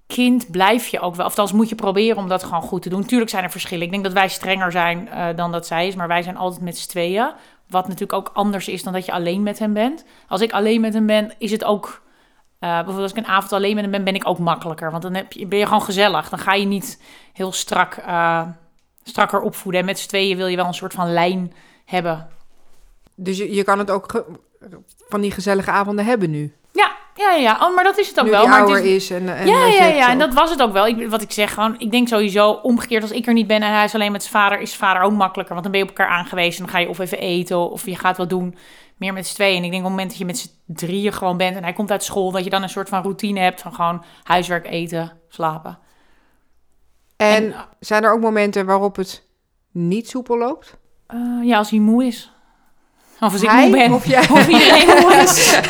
kind 0.07 0.51
blijf 0.51 0.87
je 0.87 1.01
ook 1.01 1.15
wel, 1.15 1.27
of 1.27 1.31
althans 1.31 1.53
moet 1.53 1.69
je 1.69 1.75
proberen 1.75 2.17
om 2.17 2.29
dat 2.29 2.43
gewoon 2.43 2.63
goed 2.63 2.83
te 2.83 2.89
doen. 2.89 3.05
Tuurlijk 3.05 3.31
zijn 3.31 3.45
er 3.45 3.51
verschillen. 3.51 3.85
Ik 3.85 3.91
denk 3.91 4.05
dat 4.05 4.13
wij 4.13 4.29
strenger 4.29 4.73
zijn 4.73 5.09
uh, 5.09 5.27
dan 5.37 5.53
dat 5.53 5.67
zij 5.67 5.87
is, 5.87 5.95
maar 5.95 6.09
wij 6.09 6.23
zijn 6.23 6.37
altijd 6.37 6.63
met 6.63 6.79
z'n 6.79 6.89
tweeën. 6.89 7.33
Wat 7.69 7.85
natuurlijk 7.85 8.13
ook 8.13 8.31
anders 8.33 8.69
is 8.69 8.83
dan 8.83 8.93
dat 8.93 9.07
je 9.07 9.13
alleen 9.13 9.43
met 9.43 9.59
hem 9.59 9.73
bent. 9.73 10.05
Als 10.29 10.41
ik 10.41 10.53
alleen 10.53 10.81
met 10.81 10.95
hem 10.95 11.07
ben, 11.07 11.33
is 11.39 11.51
het 11.51 11.65
ook... 11.65 12.03
Uh, 12.61 12.71
bijvoorbeeld 12.71 13.03
als 13.03 13.11
ik 13.11 13.17
een 13.17 13.27
avond 13.27 13.53
alleen 13.53 13.77
hem 13.77 13.91
ben, 13.91 14.05
ben 14.05 14.15
ik 14.15 14.29
ook 14.29 14.39
makkelijker. 14.39 14.91
Want 14.91 15.03
dan 15.03 15.15
heb 15.15 15.33
je, 15.33 15.47
ben 15.47 15.59
je 15.59 15.67
gewoon 15.67 15.83
gezellig. 15.83 16.29
Dan 16.29 16.39
ga 16.39 16.55
je 16.55 16.67
niet 16.67 17.03
heel 17.33 17.53
strak, 17.53 17.97
uh, 18.09 18.43
strakker 19.03 19.41
opvoeden. 19.41 19.81
En 19.81 19.87
met 19.87 19.99
z'n 19.99 20.09
tweeën 20.09 20.37
wil 20.37 20.47
je 20.47 20.57
wel 20.57 20.67
een 20.67 20.75
soort 20.75 20.93
van 20.93 21.13
lijn 21.13 21.53
hebben. 21.85 22.29
Dus 23.15 23.39
je, 23.39 23.55
je 23.55 23.65
kan 23.65 23.79
het 23.79 23.91
ook 23.91 24.25
van 25.09 25.21
die 25.21 25.31
gezellige 25.31 25.71
avonden 25.71 26.05
hebben 26.05 26.31
nu? 26.31 26.55
Ja, 26.73 26.93
ja, 27.15 27.33
ja. 27.33 27.59
Oh, 27.61 27.75
maar 27.75 27.85
dat 27.85 27.99
is 27.99 28.09
het 28.09 28.19
ook 28.19 28.25
nu 28.25 28.31
wel. 28.31 28.47
Maar 28.47 28.69
het 28.69 28.85
is, 28.85 29.11
en, 29.11 29.37
en 29.37 29.47
ja, 29.47 29.67
ja, 29.67 29.85
ja. 29.85 30.09
En 30.09 30.19
dat 30.19 30.35
was 30.35 30.51
het 30.51 30.63
ook 30.63 30.73
wel. 30.73 30.87
Ik, 30.87 31.09
wat 31.09 31.23
ik 31.23 31.33
zeg 31.33 31.55
gewoon, 31.55 31.75
ik 31.79 31.91
denk 31.91 32.09
sowieso 32.09 32.51
omgekeerd 32.51 33.03
als 33.03 33.11
ik 33.11 33.27
er 33.27 33.33
niet 33.33 33.47
ben 33.47 33.63
en 33.63 33.73
hij 33.73 33.85
is 33.85 33.95
alleen 33.95 34.13
met 34.13 34.23
zijn 34.23 34.35
vader, 34.35 34.61
is 34.61 34.69
zijn 34.69 34.81
vader 34.81 35.03
ook 35.03 35.13
makkelijker. 35.13 35.55
Want 35.55 35.63
dan 35.63 35.73
ben 35.73 35.81
je 35.85 35.91
op 35.91 35.99
elkaar 35.99 36.17
aangewezen. 36.17 36.63
Dan 36.63 36.71
ga 36.71 36.79
je 36.79 36.89
of 36.89 36.99
even 36.99 37.19
eten 37.19 37.71
of 37.71 37.87
je 37.87 37.97
gaat 37.97 38.17
wat 38.17 38.31
doen. 38.31 38.57
Meer 39.01 39.13
met 39.13 39.27
z'n 39.27 39.35
tweeën. 39.35 39.57
En 39.57 39.65
ik 39.65 39.71
denk 39.71 39.85
op 39.85 39.89
het 39.89 39.91
moment 39.91 40.09
dat 40.09 40.19
je 40.19 40.25
met 40.25 40.39
z'n 40.39 40.49
drieën 40.67 41.13
gewoon 41.13 41.37
bent 41.37 41.57
en 41.57 41.63
hij 41.63 41.73
komt 41.73 41.91
uit 41.91 42.05
school, 42.05 42.31
dat 42.31 42.45
je 42.45 42.51
dan 42.51 42.63
een 42.63 42.69
soort 42.69 42.89
van 42.89 43.03
routine 43.03 43.41
hebt 43.41 43.61
van 43.61 43.75
gewoon 43.75 44.05
huiswerk, 44.23 44.67
eten, 44.67 45.13
slapen. 45.29 45.79
En 47.17 47.55
zijn 47.81 48.05
er 48.05 48.13
ook 48.13 48.21
momenten 48.21 48.67
waarop 48.67 48.97
het 48.97 49.27
niet 49.71 50.09
soepel 50.09 50.39
loopt? 50.39 50.77
Eh, 51.07 51.19
ja, 51.43 51.59
als 51.59 51.71
hij 51.71 51.79
moe 51.79 52.05
is. 52.05 52.31
Of 53.21 53.33
als 53.33 53.43
ik 53.43 53.49
Hij 53.51 53.69
moe 53.69 53.77
ben. 53.77 53.93
of 53.93 54.07
jij? 54.07 54.21
Of 54.31 54.49
iedereen 54.49 54.87
moe 54.87 55.15
is. 55.15 55.51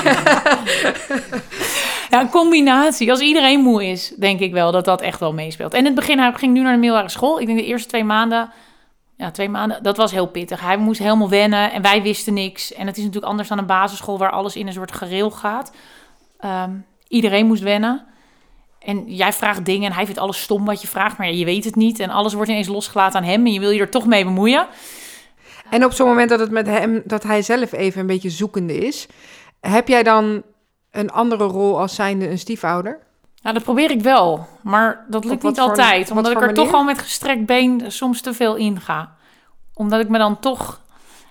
ja, 2.11 2.21
een 2.21 2.31
combinatie. 2.31 3.11
Als 3.11 3.21
iedereen 3.21 3.61
moe 3.61 3.87
is, 3.87 4.15
denk 4.19 4.41
ik 4.41 4.53
wel 4.53 4.73
dat 4.73 4.85
dat 4.85 5.01
echt 5.01 5.21
wel 5.21 5.33
meespeelt. 5.33 5.73
En 5.73 5.79
in 5.79 5.85
het 5.85 5.95
begin, 5.95 6.19
hij 6.19 6.33
ging 6.33 6.53
nu 6.53 6.63
naar 6.63 6.73
de 6.73 6.79
middelbare 6.79 7.09
school. 7.11 7.41
Ik 7.41 7.47
denk 7.47 7.59
de 7.59 7.65
eerste 7.65 7.89
twee 7.89 8.05
maanden, 8.05 8.51
ja, 9.21 9.31
twee 9.31 9.49
maanden, 9.49 9.83
dat 9.83 9.97
was 9.97 10.11
heel 10.11 10.27
pittig. 10.27 10.61
Hij 10.61 10.77
moest 10.77 10.99
helemaal 10.99 11.29
wennen 11.29 11.73
en 11.73 11.83
wij 11.83 12.03
wisten 12.03 12.35
niks. 12.35 12.73
En 12.73 12.87
het 12.87 12.97
is 12.97 13.03
natuurlijk 13.03 13.31
anders 13.31 13.49
dan 13.49 13.59
een 13.59 13.67
basisschool 13.67 14.19
waar 14.19 14.31
alles 14.31 14.57
in 14.57 14.67
een 14.67 14.73
soort 14.73 14.93
gereel 14.93 15.31
gaat. 15.31 15.73
Ehm, 16.39 16.71
iedereen 17.09 17.47
moest 17.47 17.63
wennen. 17.63 18.05
En 18.79 19.15
jij 19.15 19.33
vraagt 19.33 19.65
dingen 19.65 19.91
en 19.91 19.95
hij 19.95 20.05
vindt 20.05 20.21
alles 20.21 20.43
stom 20.43 20.65
wat 20.65 20.81
je 20.81 20.89
vraagt, 20.89 21.19
maar 21.19 21.33
je 21.33 21.45
weet 21.45 21.65
het 21.65 21.77
niet. 21.77 21.99
En 21.99 22.11
alles 22.11 22.33
wordt 22.33 22.51
ineens 22.51 22.69
losgelaten 22.69 23.21
aan 23.21 23.27
hem 23.27 23.47
en 23.47 23.53
je 23.53 23.61
wil 23.61 23.71
je 23.71 23.81
er 23.81 23.91
toch 23.91 24.07
mee 24.07 24.25
bemoeien. 24.25 24.67
En 25.71 25.85
op 25.85 25.93
zo'n 25.93 26.09
moment 26.09 26.29
dat 26.29 26.41
het 26.41 26.51
met 26.51 26.67
hem, 26.67 27.03
dat 27.05 27.23
hij 27.23 27.43
zelf 27.43 27.73
even 27.73 28.01
een 28.01 28.07
beetje 28.07 28.31
zoekende 28.31 28.75
is, 28.75 29.07
heb 29.61 29.89
jij 29.89 30.03
dan 30.03 30.43
een 30.91 31.11
andere 31.11 31.45
rol 31.45 31.81
als 31.81 31.95
zijnde 31.95 32.31
een 32.31 32.39
stiefouder? 32.39 32.99
Nou, 33.43 33.55
dat 33.55 33.65
probeer 33.65 33.91
ik 33.91 34.03
wel, 34.03 34.47
maar 34.63 35.05
dat 35.09 35.25
lukt 35.25 35.43
niet 35.43 35.61
altijd. 35.61 36.11
Omdat 36.11 36.33
ik 36.33 36.41
er 36.41 36.55
toch 36.55 36.73
al 36.73 36.85
met 36.85 36.99
gestrekt 36.99 37.47
been 37.47 37.93
soms 37.93 38.21
te 38.21 38.35
veel 38.35 38.55
in 38.55 38.81
ga. 38.81 39.17
Omdat 39.75 40.01
ik 40.01 40.09
me 40.09 40.19
dan 40.19 40.39
toch 40.39 40.81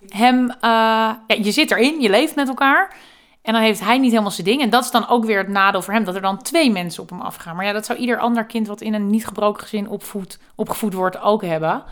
hem... 0.08 0.50
eh, 0.50 0.60
ja, 0.62 1.36
je 1.42 1.52
zit 1.52 1.72
erin, 1.72 2.02
je 2.02 2.10
leeft 2.10 2.36
met 2.36 2.48
elkaar. 2.48 2.96
En 3.42 3.54
dan 3.54 3.62
heeft 3.62 3.80
hij 3.80 3.98
niet 3.98 4.12
helemaal 4.12 4.32
zijn 4.32 4.48
ding. 4.48 4.62
En 4.62 4.70
dat 4.70 4.84
is 4.84 4.92
dan 4.92 5.08
ook 5.08 5.26
weer 5.26 5.38
het 5.38 5.48
nadeel 5.48 5.82
voor 5.82 5.94
hem, 5.94 6.04
dat 6.04 6.16
er 6.16 6.22
dan 6.22 6.42
twee 6.42 6.72
mensen 6.72 7.04
op 7.04 7.10
hem 7.10 7.22
afgaan. 7.22 7.56
Maar 7.56 7.66
ja, 7.66 7.72
dat 7.72 7.86
zou 7.86 8.00
ieder 8.00 8.20
ander 8.20 8.46
kind 8.46 8.68
wat 8.68 8.82
in 8.82 8.94
een 8.94 9.10
niet 9.10 9.28
gebroken 9.28 9.62
gezin 9.62 9.90
opvoed, 9.90 10.40
opgevoed 10.56 10.94
wordt 10.94 11.22
ook 11.22 11.44
hebben. 11.44 11.84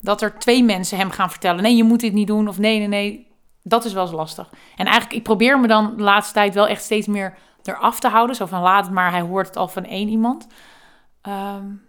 Dat 0.00 0.22
er 0.22 0.38
twee 0.38 0.64
mensen 0.64 0.98
hem 0.98 1.10
gaan 1.10 1.30
vertellen, 1.30 1.62
nee, 1.62 1.76
je 1.76 1.84
moet 1.84 2.00
dit 2.00 2.12
niet 2.12 2.26
doen. 2.26 2.48
Of 2.48 2.58
nee, 2.58 2.78
nee, 2.78 2.88
nee. 2.88 3.26
Dat 3.62 3.84
is 3.84 3.92
wel 3.92 4.02
eens 4.02 4.12
lastig. 4.12 4.50
En 4.76 4.86
eigenlijk, 4.86 5.14
ik 5.14 5.22
probeer 5.22 5.60
me 5.60 5.66
dan 5.66 5.96
de 5.96 6.02
laatste 6.02 6.34
tijd 6.34 6.54
wel 6.54 6.68
echt 6.68 6.82
steeds 6.82 7.06
meer 7.06 7.38
eraf 7.68 8.00
te 8.00 8.08
houden. 8.08 8.36
Zo 8.36 8.46
van, 8.46 8.60
laat 8.60 8.84
het 8.84 8.94
maar, 8.94 9.10
hij 9.10 9.20
hoort 9.20 9.46
het 9.46 9.56
al 9.56 9.68
van 9.68 9.84
één 9.84 10.08
iemand. 10.08 10.46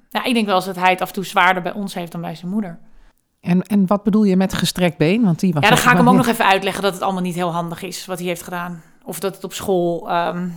Ja, 0.10 0.24
ik 0.24 0.34
denk 0.34 0.46
wel 0.46 0.56
eens 0.56 0.66
dat 0.66 0.76
hij 0.76 0.90
het 0.90 1.02
af 1.02 1.08
en 1.08 1.14
toe 1.14 1.26
zwaarder 1.26 1.64
bij 1.64 1.74
ons 1.74 1.94
heeft 1.94 2.12
dan 2.12 2.22
bij 2.22 2.36
zijn 2.36 2.52
moeder. 2.52 2.80
En, 3.42 3.62
en 3.62 3.88
wat 3.88 4.04
bedoel 4.04 4.24
je 4.24 4.36
met 4.36 4.54
gestrekt 4.54 4.98
been? 4.98 5.24
Want 5.24 5.40
die 5.40 5.54
was 5.54 5.64
Ja, 5.64 5.70
dan 5.70 5.78
ga 5.78 5.92
ik 5.92 5.98
hem 5.98 6.10
ook 6.10 6.16
nog 6.16 6.28
even 6.28 6.46
uitleggen 6.46 6.84
dat 6.84 6.94
het 6.94 7.02
allemaal 7.02 7.22
niet 7.22 7.36
heel 7.36 7.52
handig 7.52 7.81
is 7.81 8.06
wat 8.06 8.18
hij 8.18 8.28
heeft 8.28 8.44
gedaan. 8.44 8.84
Of 9.04 9.20
dat 9.20 9.36
het 9.36 9.44
op 9.44 9.54
school 9.54 10.10
ehm, 10.10 10.50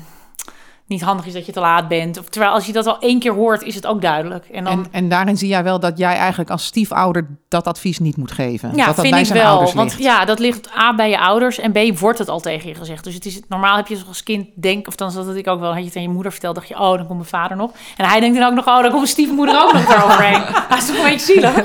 niet 0.92 1.02
handig 1.02 1.26
is 1.26 1.32
dat 1.32 1.46
je 1.46 1.52
te 1.52 1.60
laat 1.60 1.88
bent. 1.88 2.18
Of, 2.18 2.24
terwijl 2.28 2.52
als 2.52 2.66
je 2.66 2.72
dat 2.72 2.86
al 2.86 2.98
één 2.98 3.18
keer 3.18 3.32
hoort, 3.32 3.62
is 3.62 3.74
het 3.74 3.86
ook 3.86 4.02
duidelijk. 4.02 4.46
En 4.46 4.64
dan, 4.64 4.72
En, 4.72 4.86
en 4.90 5.08
daarin 5.08 5.36
zie 5.36 5.48
jij 5.48 5.62
wel 5.64 5.80
dat 5.80 5.98
jij 5.98 6.16
eigenlijk 6.16 6.50
als 6.50 6.64
stiefouder 6.64 7.26
dat 7.48 7.66
advies 7.66 7.98
niet 7.98 8.16
moet 8.16 8.32
geven. 8.32 8.68
ja, 8.68 8.76
dat 8.76 8.86
dat 8.86 8.94
vind 8.94 9.10
bij 9.10 9.20
ik 9.20 9.26
zijn 9.26 9.38
wel. 9.38 9.48
ouders 9.50 9.72
Want 9.74 9.88
ligt. 9.90 10.02
ja, 10.02 10.24
dat 10.24 10.38
ligt 10.38 10.70
A 10.78 10.94
bij 10.94 11.10
je 11.10 11.18
ouders 11.20 11.58
en 11.58 11.72
B 11.72 11.98
wordt 11.98 12.18
het 12.18 12.28
al 12.28 12.40
tegen 12.40 12.68
je 12.68 12.74
gezegd. 12.74 13.04
Dus 13.04 13.14
het 13.14 13.26
is 13.26 13.40
normaal 13.48 13.76
heb 13.76 13.86
je 13.86 13.98
als 14.08 14.22
kind 14.22 14.46
denk, 14.54 14.86
of 14.86 14.96
dan 14.96 15.10
zat 15.10 15.26
het 15.26 15.36
ik 15.36 15.46
ook 15.48 15.60
wel, 15.60 15.70
had 15.70 15.78
je 15.78 15.84
het 15.84 15.96
aan 15.96 16.02
je 16.02 16.08
moeder 16.08 16.32
verteld, 16.32 16.54
dacht 16.54 16.68
je, 16.68 16.74
oh, 16.74 16.88
dan 16.90 16.96
komt 17.06 17.08
mijn 17.18 17.24
vader 17.24 17.56
nog. 17.56 17.70
En 17.96 18.04
hij 18.06 18.20
denkt 18.20 18.38
dan 18.38 18.48
ook 18.48 18.54
nog, 18.54 18.66
oh, 18.66 18.74
dan 18.74 18.82
komt 18.82 18.94
mijn 18.94 19.06
stiefmoeder 19.06 19.62
ook 19.62 19.72
nog 19.72 19.94
eroverheen. 19.94 20.40
Hij 20.68 20.78
is 20.78 20.86
toch 20.86 20.96
een 20.96 21.02
beetje 21.02 21.32
zielig. 21.32 21.54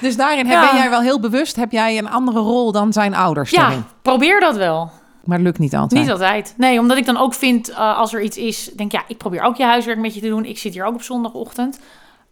Dus 0.00 0.16
daarin 0.16 0.46
Ja. 0.46 0.60
ben 0.70 0.76
jij 0.80 0.90
wel 0.90 1.00
heel 1.00 1.20
bewust, 1.20 1.56
heb 1.56 1.72
jij 1.72 1.98
een 1.98 2.10
andere 2.10 2.38
rol 2.38 2.72
dan 2.72 2.92
zijn 2.92 3.14
ouders 3.14 3.50
Ja, 3.50 3.60
daarin. 3.60 3.84
probeer 4.02 4.40
dat 4.40 4.56
wel. 4.56 4.90
Maar 5.30 5.38
het 5.38 5.46
lukt 5.48 5.58
niet 5.58 5.74
altijd. 5.74 6.00
Niet 6.00 6.10
altijd. 6.10 6.54
Nee, 6.56 6.78
omdat 6.78 6.96
ik 6.96 7.06
dan 7.06 7.16
ook 7.16 7.34
vind, 7.34 7.68
eh, 7.68 7.98
als 7.98 8.12
er 8.12 8.22
iets 8.22 8.36
is, 8.36 8.70
denk 8.76 8.92
ja, 8.92 9.02
ik 9.06 9.16
probeer 9.16 9.42
ook 9.42 9.56
je 9.56 9.64
huiswerk 9.64 9.98
met 9.98 10.14
je 10.14 10.20
te 10.20 10.28
doen. 10.28 10.44
Ik 10.44 10.58
zit 10.58 10.72
hier 10.72 10.84
ook 10.84 10.94
op 10.94 11.02
zondagochtend. 11.02 11.80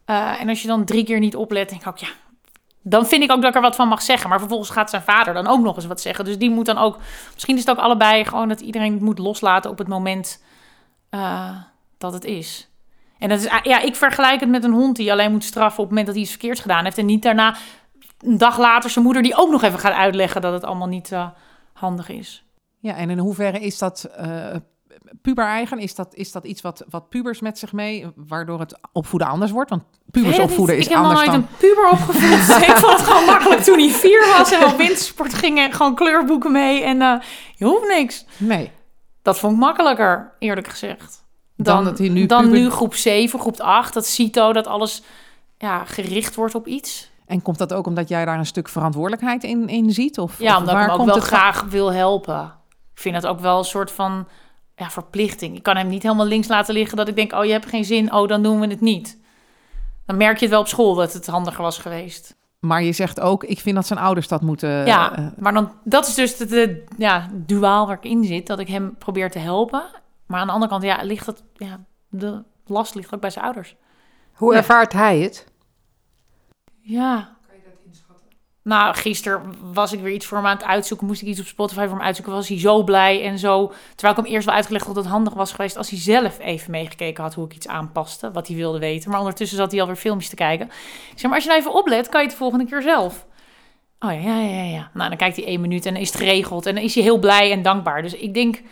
Eh, 0.04 0.40
en 0.40 0.48
als 0.48 0.62
je 0.62 0.68
dan 0.68 0.84
drie 0.84 1.04
keer 1.04 1.18
niet 1.18 1.36
oplet, 1.36 1.68
denk 1.68 1.80
ik 1.80 1.88
ook, 1.88 1.98
ja, 1.98 2.08
dan 2.82 3.06
vind 3.06 3.22
ik 3.22 3.32
ook 3.32 3.40
dat 3.40 3.50
ik 3.50 3.56
er 3.56 3.62
wat 3.62 3.76
van 3.76 3.88
mag 3.88 4.02
zeggen. 4.02 4.28
Maar 4.28 4.38
vervolgens 4.38 4.70
gaat 4.70 4.90
zijn 4.90 5.02
vader 5.02 5.34
dan 5.34 5.46
ook 5.46 5.60
nog 5.60 5.76
eens 5.76 5.86
wat 5.86 6.00
zeggen. 6.00 6.24
Dus 6.24 6.38
die 6.38 6.50
moet 6.50 6.66
dan 6.66 6.78
ook, 6.78 6.98
misschien 7.34 7.54
is 7.54 7.60
het 7.60 7.70
ook 7.70 7.84
allebei 7.84 8.24
gewoon 8.24 8.48
dat 8.48 8.60
iedereen 8.60 8.92
het 8.92 9.02
moet 9.02 9.18
loslaten 9.18 9.70
op 9.70 9.78
het 9.78 9.88
moment 9.88 10.42
eh, 11.10 11.56
dat 11.98 12.12
het 12.12 12.24
is. 12.24 12.68
En 13.18 13.28
dat 13.28 13.38
is, 13.38 13.50
ja, 13.62 13.80
ik 13.80 13.96
vergelijk 13.96 14.40
het 14.40 14.48
met 14.48 14.64
een 14.64 14.72
hond 14.72 14.96
die 14.96 15.12
alleen 15.12 15.32
moet 15.32 15.44
straffen 15.44 15.82
op 15.82 15.88
het 15.88 15.88
moment 15.88 16.06
dat 16.06 16.14
hij 16.14 16.24
iets 16.24 16.32
verkeerds 16.32 16.60
gedaan 16.60 16.84
heeft. 16.84 16.98
En 16.98 17.06
niet 17.06 17.22
daarna, 17.22 17.56
een 18.20 18.38
dag 18.38 18.58
later, 18.58 18.90
zijn 18.90 19.04
moeder 19.04 19.22
die 19.22 19.36
ook 19.36 19.50
nog 19.50 19.62
even 19.62 19.78
gaat 19.78 19.94
uitleggen 19.94 20.40
dat 20.40 20.52
het 20.52 20.64
allemaal 20.64 20.88
niet 20.88 21.12
handig 21.72 22.08
is. 22.08 22.47
Ja, 22.80 22.94
en 22.94 23.10
in 23.10 23.18
hoeverre 23.18 23.58
is 23.60 23.78
dat 23.78 24.08
uh, 24.20 24.54
puber-eigen? 25.22 25.78
Is 25.78 25.94
dat, 25.94 26.14
is 26.14 26.32
dat 26.32 26.44
iets 26.44 26.60
wat, 26.60 26.84
wat 26.90 27.08
pubers 27.08 27.40
met 27.40 27.58
zich 27.58 27.72
mee, 27.72 28.06
waardoor 28.16 28.60
het 28.60 28.78
opvoeden 28.92 29.28
anders 29.28 29.50
wordt? 29.50 29.70
Want 29.70 29.82
pubers 30.10 30.38
opvoeden 30.38 30.76
is 30.76 30.84
ik 30.84 30.90
heb 30.90 30.98
nog 30.98 31.08
anders 31.08 31.26
nooit 31.26 31.40
dan... 31.40 31.48
een 31.50 31.56
puber 31.58 31.90
opgevoed. 31.90 32.56
ik 32.68 32.76
vond 32.76 32.96
het 32.98 33.06
gewoon 33.06 33.24
makkelijk 33.24 33.60
toen 33.60 33.78
hij 33.78 33.90
vier 33.90 34.34
was 34.38 34.52
en 34.52 34.64
op 34.64 34.76
wintersport 34.76 35.34
gingen. 35.34 35.64
en 35.64 35.72
Gewoon 35.72 35.94
kleurboeken 35.94 36.52
mee 36.52 36.82
en 36.82 37.02
eh, 37.02 37.14
je 37.54 37.64
hoeft 37.64 37.88
niks. 37.88 38.24
Nee. 38.36 38.70
Dat 39.22 39.38
vond 39.38 39.52
ik 39.52 39.58
makkelijker, 39.58 40.32
eerlijk 40.38 40.68
gezegd. 40.68 41.26
Dan 41.56 41.74
Dan, 41.74 41.84
dat 41.84 41.98
hij 41.98 42.08
nu 42.08 42.26
dan 42.26 42.42
puber- 42.44 42.58
nu 42.58 42.70
groep 42.70 42.94
7, 42.94 43.40
groep 43.40 43.60
8, 43.60 43.94
dat 43.94 44.06
CITO, 44.06 44.52
dat 44.52 44.66
alles 44.66 45.02
ja, 45.58 45.84
gericht 45.84 46.34
wordt 46.34 46.54
op 46.54 46.66
iets. 46.66 47.10
En 47.26 47.42
komt 47.42 47.58
dat 47.58 47.72
ook 47.72 47.86
omdat 47.86 48.08
jij 48.08 48.24
daar 48.24 48.38
een 48.38 48.46
stuk 48.46 48.68
verantwoordelijkheid 48.68 49.44
in, 49.44 49.68
in 49.68 49.90
ziet? 49.90 50.18
Of, 50.18 50.38
Ja, 50.38 50.52
of 50.54 50.58
omdat 50.58 50.74
ik 50.74 50.80
hem 50.80 50.90
ook 50.90 51.06
wel 51.06 51.20
graag 51.20 51.62
wil 51.62 51.92
helpen. 51.92 52.57
Ik 52.98 53.04
vind 53.04 53.22
dat 53.22 53.26
ook 53.26 53.40
wel 53.40 53.58
een 53.58 53.64
soort 53.64 53.90
van 53.90 54.28
ja, 54.76 54.90
verplichting. 54.90 55.56
Ik 55.56 55.62
kan 55.62 55.76
hem 55.76 55.88
niet 55.88 56.02
helemaal 56.02 56.26
links 56.26 56.48
laten 56.48 56.74
liggen 56.74 56.96
dat 56.96 57.08
ik 57.08 57.14
denk, 57.16 57.32
oh 57.32 57.44
je 57.44 57.52
hebt 57.52 57.66
geen 57.66 57.84
zin, 57.84 58.12
oh 58.12 58.28
dan 58.28 58.42
doen 58.42 58.60
we 58.60 58.66
het 58.66 58.80
niet. 58.80 59.18
Dan 60.06 60.16
merk 60.16 60.34
je 60.36 60.40
het 60.44 60.50
wel 60.50 60.60
op 60.60 60.68
school 60.68 60.94
dat 60.94 61.12
het 61.12 61.26
handiger 61.26 61.62
was 61.62 61.78
geweest. 61.78 62.36
Maar 62.60 62.82
je 62.82 62.92
zegt 62.92 63.20
ook, 63.20 63.44
ik 63.44 63.58
vind 63.60 63.76
dat 63.76 63.86
zijn 63.86 63.98
ouders 63.98 64.28
dat 64.28 64.42
moeten... 64.42 64.86
Ja, 64.86 65.16
eh, 65.16 65.26
maar 65.36 65.52
dan, 65.52 65.72
dat 65.84 66.06
is 66.06 66.14
dus 66.14 66.36
de, 66.36 66.46
de 66.46 66.84
ja, 66.96 67.28
duaal 67.32 67.86
waar 67.86 67.96
ik 67.96 68.04
in 68.10 68.24
zit. 68.24 68.46
Dat 68.46 68.58
ik 68.58 68.68
hem 68.68 68.96
probeer 68.98 69.30
te 69.30 69.38
helpen. 69.38 69.82
Maar 70.26 70.40
aan 70.40 70.46
de 70.46 70.52
andere 70.52 70.70
kant, 70.70 70.82
ja, 70.82 71.02
ligt 71.02 71.26
dat, 71.26 71.42
ja, 71.54 71.80
de 72.08 72.42
last 72.66 72.94
ligt 72.94 73.14
ook 73.14 73.20
bij 73.20 73.30
zijn 73.30 73.44
ouders. 73.44 73.76
Hoe 74.32 74.52
Ja. 74.52 74.58
ervaart 74.58 74.92
hij 74.92 75.18
het? 75.18 75.46
Ja. 76.80 77.36
Nou, 78.62 78.94
gisteren 78.94 79.54
was 79.72 79.92
ik 79.92 80.00
weer 80.00 80.12
iets 80.12 80.26
voor 80.26 80.36
hem 80.36 80.46
aan 80.46 80.56
het 80.56 80.66
uitzoeken. 80.66 81.06
Moest 81.06 81.22
ik 81.22 81.28
iets 81.28 81.40
op 81.40 81.46
Spotify 81.46 81.86
voor 81.86 81.96
hem 81.96 82.06
uitzoeken. 82.06 82.34
Was 82.34 82.48
hij 82.48 82.58
zo 82.58 82.84
blij 82.84 83.24
en 83.24 83.38
zo. 83.38 83.72
Terwijl 83.94 84.18
ik 84.18 84.24
hem 84.24 84.32
eerst 84.32 84.46
wel 84.46 84.54
uitgelegd 84.54 84.86
had 84.86 84.94
dat 84.94 85.04
het 85.04 85.12
handig 85.12 85.34
was 85.34 85.50
geweest... 85.50 85.76
als 85.76 85.90
hij 85.90 85.98
zelf 85.98 86.38
even 86.38 86.70
meegekeken 86.70 87.22
had 87.22 87.34
hoe 87.34 87.44
ik 87.44 87.54
iets 87.54 87.68
aanpaste. 87.68 88.30
Wat 88.30 88.46
hij 88.46 88.56
wilde 88.56 88.78
weten. 88.78 89.10
Maar 89.10 89.20
ondertussen 89.20 89.58
zat 89.58 89.70
hij 89.70 89.80
alweer 89.80 89.96
filmpjes 89.96 90.30
te 90.30 90.36
kijken. 90.36 90.66
Ik 90.66 91.18
zeg, 91.18 91.22
maar 91.22 91.34
als 91.34 91.42
je 91.42 91.48
nou 91.48 91.60
even 91.60 91.74
oplet, 91.74 92.08
kan 92.08 92.20
je 92.20 92.26
het 92.26 92.36
de 92.36 92.42
volgende 92.42 92.66
keer 92.66 92.82
zelf. 92.82 93.26
Oh 94.00 94.12
ja, 94.12 94.18
ja, 94.18 94.40
ja, 94.40 94.62
ja. 94.62 94.90
Nou, 94.94 95.08
dan 95.08 95.18
kijkt 95.18 95.36
hij 95.36 95.46
één 95.46 95.60
minuut 95.60 95.86
en 95.86 95.96
is 95.96 96.08
het 96.08 96.20
geregeld. 96.20 96.66
En 96.66 96.74
dan 96.74 96.84
is 96.84 96.94
hij 96.94 97.02
heel 97.02 97.18
blij 97.18 97.52
en 97.52 97.62
dankbaar. 97.62 98.02
Dus 98.02 98.14
ik 98.14 98.34
denk... 98.34 98.62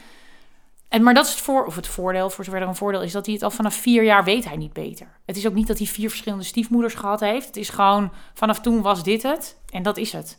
En, 0.89 1.03
maar 1.03 1.15
dat 1.15 1.25
is 1.25 1.31
het, 1.31 1.41
voor, 1.41 1.65
of 1.65 1.77
het 1.77 1.87
voordeel, 1.87 2.31
voor 2.31 2.45
zover 2.45 2.61
er 2.61 2.69
een 2.69 2.75
voordeel 2.77 3.03
is... 3.03 3.13
dat 3.13 3.25
hij 3.27 3.35
het 3.35 3.43
al 3.43 3.51
vanaf 3.51 3.75
vier 3.75 4.05
jaar 4.05 4.25
weet 4.25 4.45
hij 4.45 4.57
niet 4.57 4.73
beter. 4.73 5.07
Het 5.27 5.37
is 5.37 5.47
ook 5.47 5.55
niet 5.55 5.67
dat 5.67 5.79
hij 5.79 5.87
vier 5.87 6.09
verschillende 6.09 6.45
stiefmoeders 6.45 6.95
gehad 6.95 7.21
heeft. 7.21 7.47
Het 7.47 7.57
is 7.57 7.69
gewoon, 7.69 8.13
vanaf 8.35 8.61
toen 8.61 8.83
was 8.83 9.03
dit 9.03 9.23
het. 9.23 9.57
En 9.71 9.83
dat 9.83 9.97
is 9.97 10.13
het. 10.13 10.39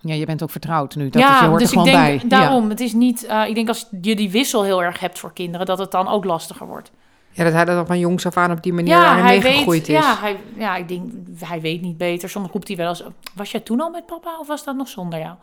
Ja, 0.00 0.14
je 0.14 0.26
bent 0.26 0.42
ook 0.42 0.50
vertrouwd 0.50 0.94
nu. 0.96 1.10
Dat 1.10 1.22
is, 1.22 1.38
je 1.40 1.46
hoort 1.46 1.58
dus 1.58 1.72
er 1.72 1.78
gewoon 1.78 1.88
ik 1.88 1.94
denk 1.94 2.20
bij. 2.20 2.38
daarom. 2.38 2.68
Het 2.68 2.80
is 2.80 2.92
niet. 2.92 3.24
eh, 3.24 3.48
ik 3.48 3.54
denk 3.54 3.68
als 3.68 3.88
je 4.00 4.16
die 4.16 4.30
wissel 4.30 4.62
heel 4.62 4.82
erg 4.82 5.00
hebt 5.00 5.18
voor 5.18 5.32
kinderen, 5.32 5.66
dat 5.66 5.78
het 5.78 5.90
dan 5.90 6.08
ook 6.08 6.24
lastiger 6.24 6.66
wordt. 6.66 6.90
Ja, 7.30 7.44
dat 7.44 7.52
hij 7.52 7.64
dat 7.64 7.86
van 7.86 7.98
jongs 7.98 8.26
af 8.26 8.36
aan 8.36 8.50
op 8.50 8.62
die 8.62 8.72
manier 8.72 8.94
Ja, 8.94 9.16
hij 9.16 9.38
meegegroeid 9.38 9.88
is. 9.88 9.94
Ja, 9.94 10.16
hij, 10.20 10.36
ja, 10.56 10.76
ik 10.76 10.88
denk 10.88 11.12
hij 11.38 11.60
weet 11.60 11.80
niet 11.80 11.96
beter. 11.96 12.28
Soms 12.30 12.48
roept 12.52 12.68
hij 12.68 12.76
wel 12.76 12.88
eens: 12.88 13.02
Was 13.34 13.50
jij 13.50 13.60
toen 13.60 13.80
al 13.80 13.90
met 13.90 14.06
papa 14.06 14.38
of 14.38 14.46
was 14.46 14.64
dat 14.64 14.76
nog 14.76 14.88
zonder 14.88 15.18
jou? 15.18 15.34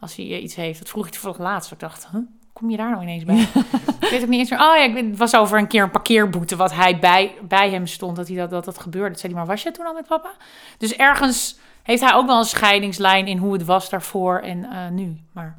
Als 0.00 0.16
hij 0.16 0.38
iets 0.38 0.54
heeft. 0.54 0.78
Dat 0.78 0.88
vroeg 0.88 1.06
ik 1.06 1.12
toevallig 1.12 1.38
laatst. 1.38 1.72
Ik 1.72 1.80
dacht, 1.80 2.06
huh, 2.12 2.20
kom 2.58 2.70
je 2.70 2.76
daar 2.76 2.90
nou 2.90 3.02
ineens 3.02 3.24
bij? 3.24 3.48
ik 4.00 4.08
weet 4.10 4.22
ook 4.22 4.28
niet 4.28 4.38
eens 4.40 4.50
meer. 4.50 4.58
Oh 4.60 4.76
ja, 4.76 4.82
ik 4.84 4.94
weet- 4.94 5.04
het 5.06 5.18
was 5.18 5.36
over 5.36 5.58
een 5.58 5.66
keer 5.66 5.82
een 5.82 5.90
parkeerboete 5.90 6.56
wat 6.56 6.72
hij 6.74 6.98
bij, 6.98 7.34
bij 7.48 7.70
hem 7.70 7.86
stond 7.86 8.16
dat 8.16 8.28
hij 8.28 8.36
dat, 8.36 8.50
dat, 8.50 8.64
dat 8.64 8.78
gebeurde. 8.78 9.08
Toen 9.10 9.18
zei 9.18 9.32
hij, 9.32 9.42
maar 9.42 9.50
was 9.52 9.62
jij 9.62 9.72
toen 9.72 9.86
al 9.86 9.94
met 9.94 10.06
papa? 10.06 10.30
Dus 10.78 10.96
ergens 10.96 11.58
heeft 11.82 12.02
hij 12.02 12.14
ook 12.14 12.26
wel 12.26 12.38
een 12.38 12.44
scheidingslijn 12.44 13.26
in 13.26 13.38
hoe 13.38 13.52
het 13.52 13.64
was 13.64 13.90
daarvoor 13.90 14.38
en 14.38 14.64
eh, 14.64 14.88
nu. 14.90 15.16
Maar 15.32 15.56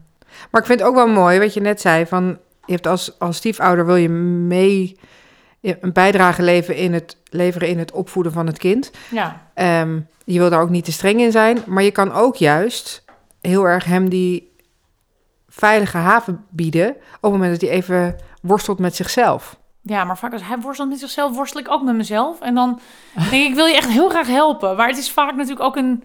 Maar 0.51 0.61
ik 0.61 0.67
vind 0.67 0.79
het 0.79 0.87
ook 0.87 0.95
wel 0.95 1.07
mooi 1.07 1.39
wat 1.39 1.53
je 1.53 1.61
net 1.61 1.81
zei. 1.81 2.05
Van, 2.05 2.25
je 2.65 2.71
hebt 2.73 2.87
als, 2.87 3.19
als 3.19 3.37
stiefouder 3.37 3.85
wil 3.85 3.95
je 3.95 4.09
mee 4.09 4.99
een 5.61 5.93
bijdrage 5.93 6.43
leveren 6.43 6.81
in, 6.81 6.93
het, 6.93 7.17
leveren 7.29 7.67
in 7.67 7.79
het 7.79 7.91
opvoeden 7.91 8.31
van 8.31 8.47
het 8.47 8.57
kind. 8.57 8.91
ja, 9.11 9.41
Ehm, 9.53 9.99
je 10.23 10.39
wil 10.39 10.49
daar 10.49 10.61
ook 10.61 10.69
niet 10.69 10.85
te 10.85 10.91
streng 10.91 11.19
in 11.19 11.31
zijn. 11.31 11.57
Maar 11.65 11.83
je 11.83 11.91
kan 11.91 12.11
ook 12.13 12.35
juist 12.35 13.03
heel 13.41 13.63
erg 13.67 13.85
hem 13.85 14.09
die 14.09 14.46
veilige 15.57 15.97
haven 15.97 16.45
bieden... 16.49 16.89
op 16.89 17.21
het 17.21 17.31
moment 17.31 17.51
dat 17.51 17.69
hij 17.69 17.69
even 17.69 18.15
worstelt 18.41 18.79
met 18.79 18.95
zichzelf. 18.95 19.59
Ja, 19.81 20.03
maar 20.03 20.17
vaak 20.17 20.33
als 20.33 20.43
hij 20.43 20.59
worstelt 20.59 20.89
met 20.89 20.99
zichzelf, 20.99 21.35
worstel 21.35 21.59
ik 21.59 21.71
ook 21.71 21.83
met 21.83 21.95
mezelf. 21.95 22.41
En 22.41 22.55
dan 22.55 22.79
denk 23.13 23.43
ik, 23.43 23.49
ik 23.49 23.55
wil 23.55 23.65
je 23.65 23.75
echt 23.75 23.89
heel 23.89 24.09
graag 24.09 24.27
helpen. 24.27 24.75
Maar 24.75 24.87
het 24.87 24.97
is 24.97 25.11
vaak 25.11 25.35
natuurlijk 25.35 25.61
ook 25.61 25.75
een, 25.75 26.03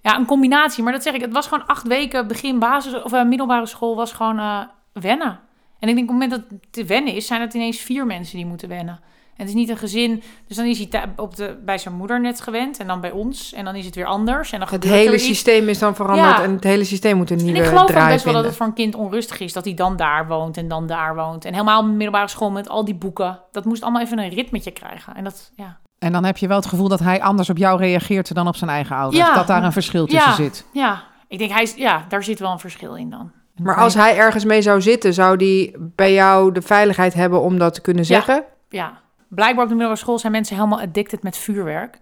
ja, 0.00 0.16
een 0.16 0.26
combinatie. 0.26 0.82
Maar 0.82 0.92
dat 0.92 1.02
zeg 1.02 1.14
ik, 1.14 1.20
het 1.20 1.32
was 1.32 1.46
gewoon 1.46 1.66
acht 1.66 1.86
weken 1.86 2.28
begin 2.28 2.58
basis 2.58 3.02
of 3.02 3.12
eh, 3.12 3.24
middelbare 3.24 3.66
school 3.66 3.96
was 3.96 4.12
gewoon 4.12 4.38
eh, 4.38 4.60
wennen. 4.92 5.40
En 5.78 5.88
ik 5.88 5.94
denk 5.94 6.10
op 6.10 6.20
het 6.20 6.28
moment 6.28 6.30
dat 6.30 6.40
het 6.48 6.72
te 6.72 6.84
wennen 6.84 7.14
is, 7.14 7.26
zijn 7.26 7.40
het 7.40 7.54
ineens 7.54 7.78
vier 7.78 8.06
mensen 8.06 8.36
die 8.36 8.46
moeten 8.46 8.68
wennen. 8.68 9.00
En 9.42 9.48
het 9.48 9.56
is 9.56 9.60
niet 9.60 9.70
een 9.70 9.76
gezin. 9.76 10.22
Dus 10.48 10.56
dan 10.56 10.66
is 10.66 10.78
hij 10.78 11.04
op 11.16 11.36
de, 11.36 11.58
bij 11.64 11.78
zijn 11.78 11.94
moeder 11.94 12.20
net 12.20 12.40
gewend 12.40 12.78
en 12.78 12.86
dan 12.86 13.00
bij 13.00 13.10
ons. 13.10 13.52
En 13.52 13.64
dan 13.64 13.74
is 13.74 13.84
het 13.86 13.94
weer 13.94 14.06
anders. 14.06 14.52
En 14.52 14.58
dan 14.60 14.68
Het 14.70 14.84
hele 14.84 15.18
systeem 15.18 15.68
is 15.68 15.78
dan 15.78 15.94
veranderd 15.94 16.36
Ja. 16.36 16.42
en 16.42 16.52
het 16.54 16.64
hele 16.64 16.84
systeem 16.84 17.16
moet 17.16 17.30
een 17.30 17.38
En 17.38 17.44
nieuwe 17.44 17.58
ik 17.60 17.66
geloof 17.66 17.82
ook 17.82 17.88
draai 17.88 18.12
best 18.12 18.24
wel 18.24 18.34
dat 18.34 18.44
het 18.44 18.56
voor 18.56 18.66
een 18.66 18.72
kind 18.74 18.94
onrustig 18.94 19.40
is 19.40 19.52
dat 19.52 19.64
hij 19.64 19.74
dan 19.74 19.96
daar 19.96 20.26
woont 20.26 20.56
en 20.56 20.68
dan 20.68 20.86
daar 20.86 21.14
woont. 21.14 21.44
En 21.44 21.52
helemaal 21.52 21.84
middelbare 21.84 22.28
school 22.28 22.50
met 22.50 22.68
al 22.68 22.84
die 22.84 22.94
boeken. 22.94 23.40
Dat 23.52 23.64
moest 23.64 23.82
allemaal 23.82 24.02
even 24.02 24.18
een 24.18 24.28
ritmetje 24.28 24.70
krijgen. 24.70 25.14
En 25.14 25.24
dat, 25.24 25.52
ja. 25.56 25.78
En 25.98 26.12
dan 26.12 26.24
heb 26.24 26.36
je 26.36 26.46
wel 26.48 26.56
het 26.56 26.66
gevoel 26.66 26.88
dat 26.88 27.00
hij 27.00 27.22
anders 27.22 27.50
op 27.50 27.56
jou 27.56 27.78
reageert 27.78 28.34
dan 28.34 28.46
op 28.48 28.56
zijn 28.56 28.70
eigen 28.70 28.96
ouders. 28.96 29.26
Ja. 29.26 29.34
Dat 29.34 29.46
daar 29.46 29.64
een 29.64 29.72
verschil 29.72 30.06
tussen 30.06 30.30
Ja. 30.30 30.36
zit. 30.36 30.66
Ja, 30.72 31.02
ik 31.28 31.38
denk 31.38 31.50
hij 31.50 31.62
is, 31.62 31.74
ja, 31.74 32.04
daar 32.08 32.24
zit 32.24 32.38
wel 32.38 32.52
een 32.52 32.58
verschil 32.58 32.94
in 32.96 33.10
dan. 33.10 33.30
Maar 33.62 33.76
als 33.76 33.94
hij 33.94 34.16
ergens 34.16 34.44
mee 34.44 34.62
zou 34.62 34.82
zitten, 34.82 35.14
zou 35.14 35.36
die 35.36 35.76
bij 35.78 36.12
jou 36.12 36.52
de 36.52 36.62
veiligheid 36.62 37.14
hebben 37.14 37.40
om 37.42 37.58
dat 37.58 37.74
te 37.74 37.80
kunnen 37.80 38.02
Ja. 38.06 38.08
zeggen? 38.08 38.44
Ja, 38.68 39.00
blijkbaar 39.34 39.62
op 39.62 39.70
de 39.70 39.76
middelbare 39.76 40.04
school 40.04 40.18
zijn 40.18 40.32
mensen 40.32 40.56
helemaal 40.56 40.80
addicted 40.80 41.22
met 41.22 41.38
vuurwerk. 41.38 41.98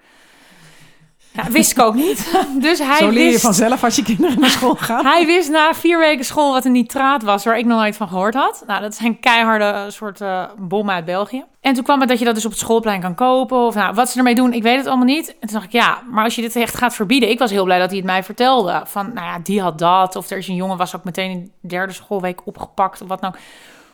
Ja, 1.33 1.51
wist 1.51 1.71
ik 1.71 1.79
ook 1.79 1.95
niet. 1.95 2.33
Dus 2.61 2.79
hij 2.79 2.97
Zo 2.97 3.09
leer 3.09 3.25
je 3.25 3.31
wist, 3.31 3.41
vanzelf 3.41 3.85
als 3.85 3.97
je 3.97 4.03
kinderen 4.03 4.41
naar 4.41 4.51
school 4.51 4.75
gaan. 4.89 5.05
hij 5.05 5.27
wist 5.27 5.51
na 5.51 5.75
vier 5.75 5.99
weken 5.99 6.25
school 6.25 6.53
wat 6.53 6.65
een 6.65 6.73
nitraat 6.73 7.23
was, 7.23 7.45
waar 7.45 7.59
ik 7.59 7.65
nog 7.65 7.79
nooit 7.79 7.97
van 7.97 8.09
gehoord 8.09 8.35
had. 8.35 8.63
Nou, 8.67 8.81
dat 8.81 8.95
zijn 8.95 9.21
keiharde 9.21 9.65
eh, 9.65 9.83
soort 9.89 10.21
eh, 10.21 10.45
bommen 10.59 10.95
uit 10.95 11.05
België. 11.05 11.45
En 11.61 11.75
toen 11.75 11.85
kwam 11.85 12.01
het 12.01 12.09
dat 12.09 12.19
je 12.19 12.25
dat 12.25 12.35
dus 12.35 12.45
op 12.45 12.51
het 12.51 12.61
schoolplein 12.61 13.01
kan 13.01 13.15
kopen. 13.15 13.59
Of 13.59 13.75
nou, 13.75 13.95
wat 13.95 14.09
ze 14.11 14.19
ermee 14.19 14.35
doen, 14.35 14.53
ik 14.53 14.63
weet 14.63 14.77
het 14.77 14.87
allemaal 14.87 15.07
niet. 15.07 15.29
En 15.29 15.49
toen 15.49 15.53
dacht 15.53 15.65
ik, 15.65 15.73
ja, 15.73 16.03
maar 16.11 16.25
als 16.25 16.35
je 16.35 16.43
dit 16.43 16.57
echt 16.57 16.77
gaat 16.77 16.95
verbieden. 16.95 17.31
Ik 17.31 17.39
was 17.39 17.51
heel 17.51 17.65
blij 17.65 17.79
dat 17.79 17.89
hij 17.89 17.97
het 17.97 18.07
mij 18.07 18.23
vertelde. 18.23 18.83
Van, 18.85 19.13
nou 19.15 19.27
ja, 19.27 19.39
die 19.39 19.61
had 19.61 19.79
dat. 19.79 20.17
Of 20.17 20.31
er 20.31 20.39
is 20.39 20.49
een 20.49 20.55
jongen, 20.55 20.77
was 20.77 20.97
ook 20.97 21.05
meteen 21.05 21.31
in 21.31 21.53
de 21.61 21.69
derde 21.69 21.93
schoolweek 21.93 22.47
opgepakt. 22.47 23.03
Of 23.03 23.09
wat 23.09 23.21
nou. 23.21 23.35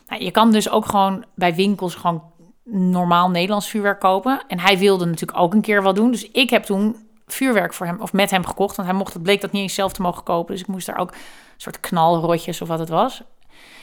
nou 0.07 0.25
je 0.25 0.31
kan 0.31 0.53
dus 0.53 0.71
ook 0.71 0.87
gewoon 0.87 1.25
bij 1.35 1.55
winkels 1.55 1.95
gewoon 1.95 2.23
normaal 2.71 3.31
Nederlands 3.31 3.69
vuurwerk 3.69 4.01
kopen. 4.01 4.41
En 4.49 4.59
hij 4.59 4.79
wilde 4.79 5.05
natuurlijk 5.05 5.39
ook 5.39 5.55
een 5.55 5.61
keer 5.61 5.83
wat 5.83 5.97
doen. 5.97 6.11
Dus 6.11 6.31
ik 6.31 6.51
heb 6.51 6.65
toen 6.65 6.97
vuurwerk 7.27 7.75
voor 7.75 7.87
hem, 7.87 8.01
of 8.01 8.13
met 8.13 8.31
hem 8.31 8.45
gekocht. 8.47 8.77
Want 8.77 8.89
hij 8.89 8.97
mocht, 8.99 9.13
het 9.13 9.23
bleek 9.23 9.41
dat 9.41 9.53
niet 9.53 9.63
eens 9.63 9.75
zelf 9.75 9.93
te 9.93 10.03
mogen 10.03 10.23
kopen. 10.23 10.53
Dus 10.53 10.63
ik 10.63 10.69
moest 10.69 10.87
daar 10.87 10.99
ook 10.99 11.11
een 11.11 11.17
soort 11.57 11.81
knalrotjes 11.81 12.61
of 12.61 12.69
wat 12.69 12.79
het 12.79 12.89
was. 12.89 13.23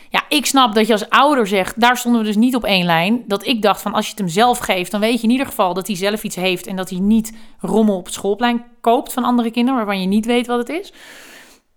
Ja, 0.09 0.23
ik 0.29 0.45
snap 0.45 0.73
dat 0.75 0.87
je 0.87 0.93
als 0.93 1.09
ouder 1.09 1.47
zegt, 1.47 1.79
daar 1.79 1.97
stonden 1.97 2.21
we 2.21 2.27
dus 2.27 2.35
niet 2.35 2.55
op 2.55 2.63
één 2.63 2.85
lijn. 2.85 3.23
Dat 3.27 3.45
ik 3.45 3.61
dacht 3.61 3.81
van 3.81 3.93
als 3.93 4.03
je 4.05 4.09
het 4.11 4.19
hem 4.19 4.27
zelf 4.27 4.57
geeft, 4.57 4.91
dan 4.91 4.99
weet 4.99 5.17
je 5.17 5.23
in 5.23 5.29
ieder 5.29 5.45
geval 5.45 5.73
dat 5.73 5.87
hij 5.87 5.95
zelf 5.95 6.23
iets 6.23 6.35
heeft. 6.35 6.67
En 6.67 6.75
dat 6.75 6.89
hij 6.89 6.99
niet 6.99 7.33
rommel 7.59 7.97
op 7.97 8.05
het 8.05 8.13
schoolplein 8.13 8.63
koopt 8.81 9.13
van 9.13 9.23
andere 9.23 9.51
kinderen, 9.51 9.77
waarvan 9.77 10.01
je 10.01 10.07
niet 10.07 10.25
weet 10.25 10.47
wat 10.47 10.57
het 10.57 10.69
is. 10.69 10.93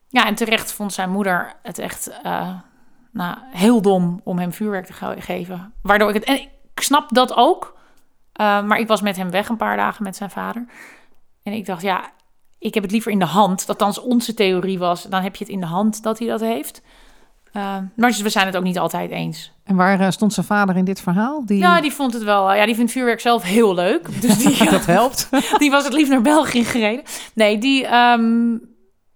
Ja, 0.09 0.27
en 0.27 0.35
terecht 0.35 0.73
vond 0.73 0.93
zijn 0.93 1.11
moeder 1.11 1.53
het 1.63 1.79
echt 1.79 2.11
eh, 2.23 2.49
nou, 3.13 3.37
heel 3.51 3.83
dom 3.83 4.21
om 4.25 4.39
hem 4.39 4.53
vuurwerk 4.53 4.87
te 4.87 4.93
ge- 4.93 5.17
geven. 5.19 5.73
Waardoor 5.83 6.09
ik 6.09 6.15
het. 6.15 6.25
En 6.25 6.41
snap 6.81 7.09
dat 7.09 7.37
ook. 7.37 7.75
eh, 8.33 8.63
maar 8.63 8.79
ik 8.79 8.87
was 8.89 9.01
met 9.01 9.17
hem 9.17 9.31
weg 9.31 9.49
een 9.49 9.57
paar 9.57 9.77
dagen 9.77 10.03
met 10.05 10.17
zijn 10.17 10.31
vader. 10.31 10.67
En 11.43 11.53
ik 11.53 11.67
dacht, 11.67 11.83
ja, 11.83 12.05
ik 12.59 12.75
heb 12.75 12.83
het 12.83 12.93
liever 12.93 13.11
in 13.13 13.19
de 13.19 13.25
hand. 13.25 13.59
Dat 13.67 13.69
althans 13.69 14.01
onze 14.01 14.35
theorie 14.35 14.79
was. 14.79 15.03
Dan 15.03 15.23
heb 15.23 15.37
je 15.37 15.45
het 15.45 15.53
in 15.53 15.61
de 15.61 15.67
hand 15.67 16.03
dat 16.03 16.19
hij 16.19 16.29
dat 16.29 16.41
heeft. 16.41 16.83
Eh, 17.53 17.77
maar 17.97 18.13
we 18.23 18.29
zijn 18.29 18.47
het 18.47 18.57
ook 18.57 18.63
niet 18.63 18.79
altijd 18.79 19.11
eens. 19.11 19.53
En 19.65 19.77
waar 19.77 20.01
eh, 20.01 20.11
stond 20.11 20.33
zijn 20.33 20.47
vader 20.47 20.77
in 20.77 20.85
dit 20.85 21.01
verhaal? 21.01 21.47
Die, 21.47 21.59
Ja, 21.59 21.81
die 21.81 21.93
vond 21.93 22.13
het 22.13 22.23
wel. 22.23 22.55
Ja, 22.55 22.67
die 22.67 22.75
vindt 22.75 22.93
vuurwerk 22.93 23.21
zelf 23.21 23.43
heel 23.43 23.75
leuk. 23.75 24.09
Dus 24.23 24.39
die, 24.39 24.71
dat 24.71 24.87
helpt. 24.87 25.29
die 25.59 25.71
was 25.71 25.85
het 25.85 25.93
liefst 25.93 26.11
naar 26.13 26.23
België 26.23 26.65
gereden. 26.65 27.05
Nee, 27.35 27.59
die 27.59 27.87
ehm, 27.87 28.57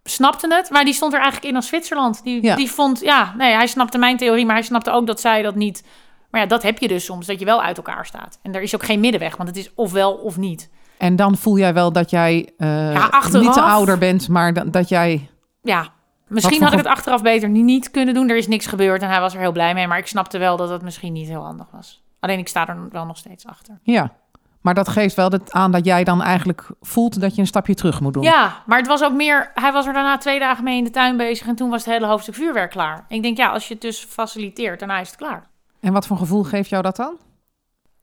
snapte 0.04 0.54
het, 0.54 0.70
maar 0.70 0.84
die 0.84 0.94
stond 0.94 1.12
er 1.12 1.20
eigenlijk 1.20 1.50
in 1.50 1.56
als 1.56 1.66
Zwitserland. 1.66 2.22
Die, 2.22 2.42
Ja. 2.42 2.56
die 2.56 2.70
vond, 2.70 3.00
ja, 3.00 3.34
nee, 3.36 3.54
hij 3.54 3.66
snapte 3.66 3.98
mijn 3.98 4.16
theorie, 4.16 4.46
maar 4.46 4.54
hij 4.54 4.64
snapte 4.64 4.90
ook 4.90 5.06
dat 5.06 5.20
zij 5.20 5.42
dat 5.42 5.54
niet. 5.54 5.84
Maar 6.30 6.40
ja, 6.40 6.46
dat 6.46 6.62
heb 6.62 6.78
je 6.78 6.88
dus 6.88 7.04
soms, 7.04 7.26
dat 7.26 7.38
je 7.38 7.44
wel 7.44 7.62
uit 7.62 7.76
elkaar 7.76 8.06
staat. 8.06 8.38
En 8.42 8.54
er 8.54 8.62
is 8.62 8.74
ook 8.74 8.84
geen 8.84 9.00
middenweg, 9.00 9.36
want 9.36 9.48
het 9.48 9.58
is 9.58 9.70
ofwel 9.74 10.12
of 10.12 10.36
niet. 10.36 10.70
En 10.98 11.16
dan 11.16 11.36
voel 11.36 11.58
jij 11.58 11.74
wel 11.74 11.92
dat 11.92 12.10
jij 12.10 12.52
Ja, 12.58 13.06
achteraf. 13.06 13.42
niet 13.42 13.52
te 13.52 13.60
ouder 13.60 13.98
bent, 13.98 14.28
maar 14.28 14.52
dat, 14.52 14.72
dat 14.72 14.88
jij... 14.88 15.30
Ja, 15.62 15.88
misschien 16.26 16.62
had 16.62 16.72
ik 16.72 16.78
het 16.78 16.86
achteraf 16.86 17.22
beter 17.22 17.48
niet 17.48 17.90
kunnen 17.90 18.14
doen. 18.14 18.28
Er 18.28 18.36
is 18.36 18.48
niks 18.48 18.66
gebeurd 18.66 19.02
en 19.02 19.08
hij 19.08 19.20
was 19.20 19.34
er 19.34 19.40
heel 19.40 19.52
blij 19.52 19.74
mee. 19.74 19.86
Maar 19.86 19.98
ik 19.98 20.06
snapte 20.06 20.38
wel 20.38 20.56
dat 20.56 20.70
het 20.70 20.82
misschien 20.82 21.12
niet 21.12 21.28
heel 21.28 21.42
handig 21.42 21.66
was. 21.72 22.02
Alleen 22.20 22.38
ik 22.38 22.48
sta 22.48 22.68
er 22.68 22.88
wel 22.90 23.06
nog 23.06 23.16
steeds 23.16 23.46
achter. 23.46 23.78
Ja, 23.82 24.12
maar 24.60 24.74
dat 24.74 24.88
geeft 24.88 25.16
wel 25.16 25.30
aan 25.48 25.70
dat 25.70 25.84
jij 25.84 26.04
dan 26.04 26.22
eigenlijk 26.22 26.66
voelt 26.80 27.20
dat 27.20 27.34
je 27.34 27.40
een 27.40 27.46
stapje 27.46 27.74
terug 27.74 28.00
moet 28.00 28.12
doen. 28.12 28.22
Ja, 28.22 28.62
maar 28.66 28.78
het 28.78 28.86
was 28.86 29.02
ook 29.02 29.12
meer... 29.12 29.50
Hij 29.54 29.72
was 29.72 29.86
er 29.86 29.92
daarna 29.92 30.18
twee 30.18 30.38
dagen 30.38 30.64
mee 30.64 30.78
in 30.78 30.84
de 30.84 30.90
tuin 30.90 31.16
bezig... 31.16 31.46
en 31.46 31.54
toen 31.54 31.70
was 31.70 31.84
het 31.84 31.94
hele 31.94 32.06
hoofdstuk 32.06 32.34
vuurwerk 32.34 32.70
klaar. 32.70 33.04
Ik 33.08 33.22
denk, 33.22 33.36
ja, 33.36 33.48
als 33.48 33.68
je 33.68 33.74
het 33.74 33.82
dus 33.82 34.04
faciliteert, 34.08 34.78
daarna 34.78 34.98
is 34.98 35.08
het 35.08 35.16
klaar. 35.16 35.48
En 35.80 35.92
wat 35.92 36.06
voor 36.06 36.16
gevoel 36.16 36.42
geeft 36.42 36.68
jou 36.70 36.82
dat 36.82 36.96
dan? 36.96 37.16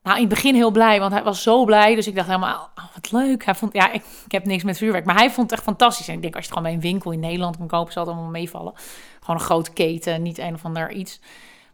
Nou, 0.02 0.16
in 0.16 0.26
het 0.26 0.34
begin 0.34 0.54
heel 0.54 0.70
blij, 0.70 1.00
want 1.00 1.12
hij 1.12 1.22
was 1.22 1.42
zo 1.42 1.64
blij. 1.64 1.94
Dus 1.94 2.06
ik 2.06 2.14
dacht 2.14 2.26
helemaal, 2.26 2.70
oh, 2.74 2.84
wat 2.94 3.12
leuk. 3.12 3.44
Hij 3.44 3.54
vond, 3.54 3.72
ja, 3.72 3.92
ik, 3.92 4.02
ik 4.24 4.32
heb 4.32 4.44
niks 4.44 4.62
met 4.64 4.76
vuurwerk. 4.78 5.04
Maar 5.04 5.16
hij 5.16 5.30
vond 5.30 5.50
het 5.50 5.58
echt 5.58 5.68
fantastisch. 5.68 6.08
En 6.08 6.14
ik 6.14 6.22
denk, 6.22 6.34
als 6.34 6.44
je 6.44 6.50
het 6.50 6.58
gewoon 6.58 6.72
bij 6.76 6.82
een 6.84 6.92
winkel 6.92 7.10
in 7.10 7.20
Nederland 7.20 7.56
kan 7.56 7.66
kopen... 7.66 7.92
zal 7.92 8.04
het 8.04 8.12
allemaal 8.12 8.30
meevallen. 8.30 8.72
Gewoon 9.20 9.36
een 9.36 9.46
grote 9.46 9.72
keten, 9.72 10.22
niet 10.22 10.38
een 10.38 10.54
of 10.54 10.64
ander 10.64 10.90
iets. 10.92 11.20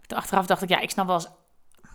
Toen 0.06 0.18
achteraf 0.18 0.46
dacht 0.46 0.62
ik, 0.62 0.68
ja, 0.68 0.80
ik 0.80 0.90
snap 0.90 1.06
wel 1.06 1.14
als 1.14 1.28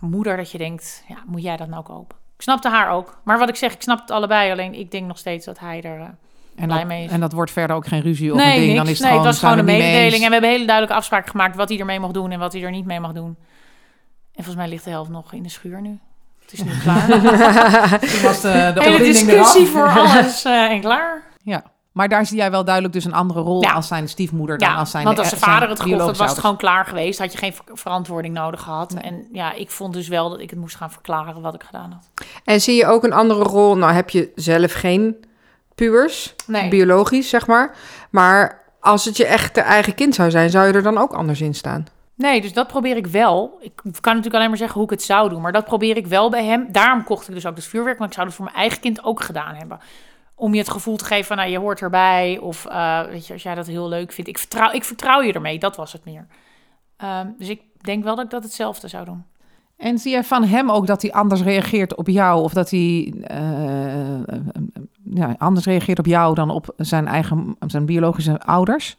moeder 0.00 0.36
dat 0.36 0.50
je 0.50 0.58
denkt... 0.58 1.04
ja, 1.08 1.16
moet 1.26 1.42
jij 1.42 1.56
dat 1.56 1.68
nou 1.68 1.82
kopen? 1.82 2.16
Ik 2.36 2.42
snapte 2.42 2.68
haar 2.68 2.90
ook. 2.90 3.20
Maar 3.24 3.38
wat 3.38 3.48
ik 3.48 3.56
zeg, 3.56 3.72
ik 3.72 3.82
snap 3.82 4.00
het 4.00 4.10
allebei. 4.10 4.50
Alleen 4.50 4.74
ik 4.74 4.90
denk 4.90 5.06
nog 5.06 5.18
steeds 5.18 5.44
dat 5.44 5.58
hij 5.58 5.82
er... 5.82 6.00
eh, 6.00 6.06
En 6.56 6.66
Blij 6.66 6.78
dat, 6.78 6.86
mee 6.86 7.04
is. 7.04 7.10
en 7.10 7.20
dat 7.20 7.32
wordt 7.32 7.50
verder 7.50 7.76
ook 7.76 7.86
geen 7.86 8.00
ruzie 8.00 8.32
of 8.32 8.38
nee, 8.38 8.46
een 8.46 8.54
ding. 8.54 8.66
niks. 8.66 8.76
Dan 8.76 8.86
is 8.86 8.98
het 8.98 9.00
nee, 9.00 9.10
gewoon, 9.10 9.26
het 9.26 9.40
was 9.40 9.50
gewoon 9.50 9.58
een 9.58 9.78
mededeling. 9.78 10.22
En 10.22 10.26
we 10.26 10.32
hebben 10.32 10.50
hele 10.50 10.64
duidelijke 10.64 10.98
afspraken 10.98 11.30
gemaakt 11.30 11.56
wat 11.56 11.68
hij 11.68 11.78
ermee 11.78 12.00
mocht 12.00 12.14
doen 12.14 12.30
en 12.30 12.38
wat 12.38 12.52
hij 12.52 12.62
er 12.62 12.70
niet 12.70 12.84
mee 12.86 13.00
mag 13.00 13.12
doen. 13.12 13.36
En 14.40 14.46
volgens 14.46 14.64
mij 14.64 14.68
ligt 14.74 14.84
de 14.84 14.90
helft 14.90 15.10
nog 15.10 15.32
in 15.32 15.42
de 15.42 15.48
schuur 15.48 15.80
nu. 15.80 15.98
Het 16.40 16.52
is 16.52 16.62
nu 16.62 16.70
klaar. 16.82 17.06
Toen 18.00 18.22
was 18.22 18.40
de, 18.40 18.70
de 18.74 18.82
hele 18.82 18.98
discussie 18.98 19.60
eraf. 19.60 19.68
voor 19.70 19.88
alles 20.02 20.44
eh, 20.44 20.70
en 20.70 20.80
klaar. 20.80 21.22
Ja, 21.42 21.62
maar 21.92 22.08
daar 22.08 22.26
zie 22.26 22.36
jij 22.36 22.50
wel 22.50 22.64
duidelijk 22.64 22.94
dus 22.94 23.04
een 23.04 23.12
andere 23.14 23.40
rol 23.40 23.62
Ja. 23.62 23.72
als 23.72 23.86
zijn 23.88 24.08
stiefmoeder 24.08 24.58
dan 24.58 24.68
Ja, 24.68 24.74
als 24.74 24.90
zijn 24.90 25.04
want 25.04 25.18
als 25.18 25.32
eh, 25.32 25.38
zijn 25.38 25.50
vader 25.50 25.68
het 25.68 25.78
had, 25.78 26.16
was 26.16 26.30
het 26.30 26.38
gewoon 26.38 26.56
klaar 26.56 26.84
geweest. 26.84 27.18
Had 27.18 27.32
je 27.32 27.38
geen 27.38 27.52
ver- 27.52 27.64
verantwoording 27.72 28.34
nodig 28.34 28.60
gehad. 28.60 28.92
Nee. 28.94 29.02
En 29.02 29.26
ja, 29.32 29.52
ik 29.52 29.70
vond 29.70 29.92
dus 29.94 30.08
wel 30.08 30.30
dat 30.30 30.40
ik 30.40 30.50
het 30.50 30.58
moest 30.58 30.76
gaan 30.76 30.90
verklaren 30.90 31.40
wat 31.40 31.54
ik 31.54 31.62
gedaan 31.62 31.92
had. 31.92 32.26
En 32.44 32.60
zie 32.60 32.76
je 32.76 32.86
ook 32.86 33.04
een 33.04 33.12
andere 33.12 33.42
rol? 33.42 33.76
Nou, 33.76 33.92
heb 33.92 34.10
je 34.10 34.30
zelf 34.34 34.72
geen 34.72 35.16
pubers, 35.74 36.34
Nee. 36.46 36.68
biologisch 36.68 37.28
zeg 37.28 37.46
maar. 37.46 37.74
Maar 38.10 38.62
als 38.80 39.04
het 39.04 39.16
je 39.16 39.26
echt 39.26 39.54
de 39.54 39.60
eigen 39.60 39.94
kind 39.94 40.14
zou 40.14 40.30
zijn, 40.30 40.50
zou 40.50 40.66
je 40.66 40.72
er 40.72 40.82
dan 40.82 40.98
ook 40.98 41.12
anders 41.12 41.40
in 41.40 41.54
staan? 41.54 41.86
Nee, 42.20 42.40
dus 42.40 42.52
dat 42.52 42.66
probeer 42.66 42.96
ik 42.96 43.06
wel. 43.06 43.58
Ik 43.60 43.72
kan 43.74 43.92
natuurlijk 43.92 44.34
alleen 44.34 44.48
maar 44.48 44.56
zeggen 44.56 44.76
hoe 44.76 44.84
ik 44.84 44.90
het 44.90 45.02
zou 45.02 45.28
doen. 45.28 45.40
Maar 45.40 45.52
dat 45.52 45.64
probeer 45.64 45.96
ik 45.96 46.06
wel 46.06 46.30
bij 46.30 46.44
hem. 46.44 46.66
Daarom 46.72 47.04
kocht 47.04 47.28
ik 47.28 47.34
dus 47.34 47.46
ook 47.46 47.56
het 47.56 47.64
vuurwerk. 47.64 47.98
Want 47.98 48.10
ik 48.10 48.16
zou 48.16 48.26
het 48.26 48.36
voor 48.36 48.44
mijn 48.44 48.56
eigen 48.56 48.80
kind 48.80 49.04
ook 49.04 49.22
gedaan 49.22 49.54
hebben. 49.54 49.78
Om 50.34 50.52
je 50.52 50.58
het 50.58 50.70
gevoel 50.70 50.96
te 50.96 51.04
geven 51.04 51.24
van, 51.24 51.36
nou, 51.36 51.50
je 51.50 51.58
hoort 51.58 51.80
erbij. 51.80 52.38
Of, 52.38 52.66
eh, 52.66 53.02
weet 53.02 53.26
je, 53.26 53.32
als 53.32 53.42
jij 53.42 53.54
dat 53.54 53.66
heel 53.66 53.88
leuk 53.88 54.12
vindt. 54.12 54.30
Ik 54.30 54.38
vertrouw, 54.38 54.72
ik 54.72 54.84
vertrouw 54.84 55.22
je 55.22 55.32
ermee. 55.32 55.58
Dat 55.58 55.76
was 55.76 55.92
het 55.92 56.04
meer. 56.04 56.26
Ehm, 56.96 57.26
dus 57.38 57.48
ik 57.48 57.60
denk 57.80 58.04
wel 58.04 58.14
dat 58.14 58.24
ik 58.24 58.30
dat 58.30 58.42
hetzelfde 58.42 58.88
zou 58.88 59.04
doen. 59.04 59.24
En 59.76 59.98
zie 59.98 60.12
je 60.12 60.24
van 60.24 60.44
hem 60.44 60.70
ook 60.70 60.86
dat 60.86 61.02
hij 61.02 61.12
anders 61.12 61.42
reageert 61.42 61.94
op 61.94 62.08
jou? 62.08 62.42
Of 62.42 62.52
dat 62.52 62.70
hij 62.70 63.14
eh, 63.22 64.36
ja, 65.14 65.34
anders 65.38 65.66
reageert 65.66 65.98
op 65.98 66.06
jou 66.06 66.34
dan 66.34 66.50
op 66.50 66.74
zijn 66.76 67.06
eigen 67.06 67.56
zijn 67.66 67.86
biologische 67.86 68.40
ouders? 68.40 68.96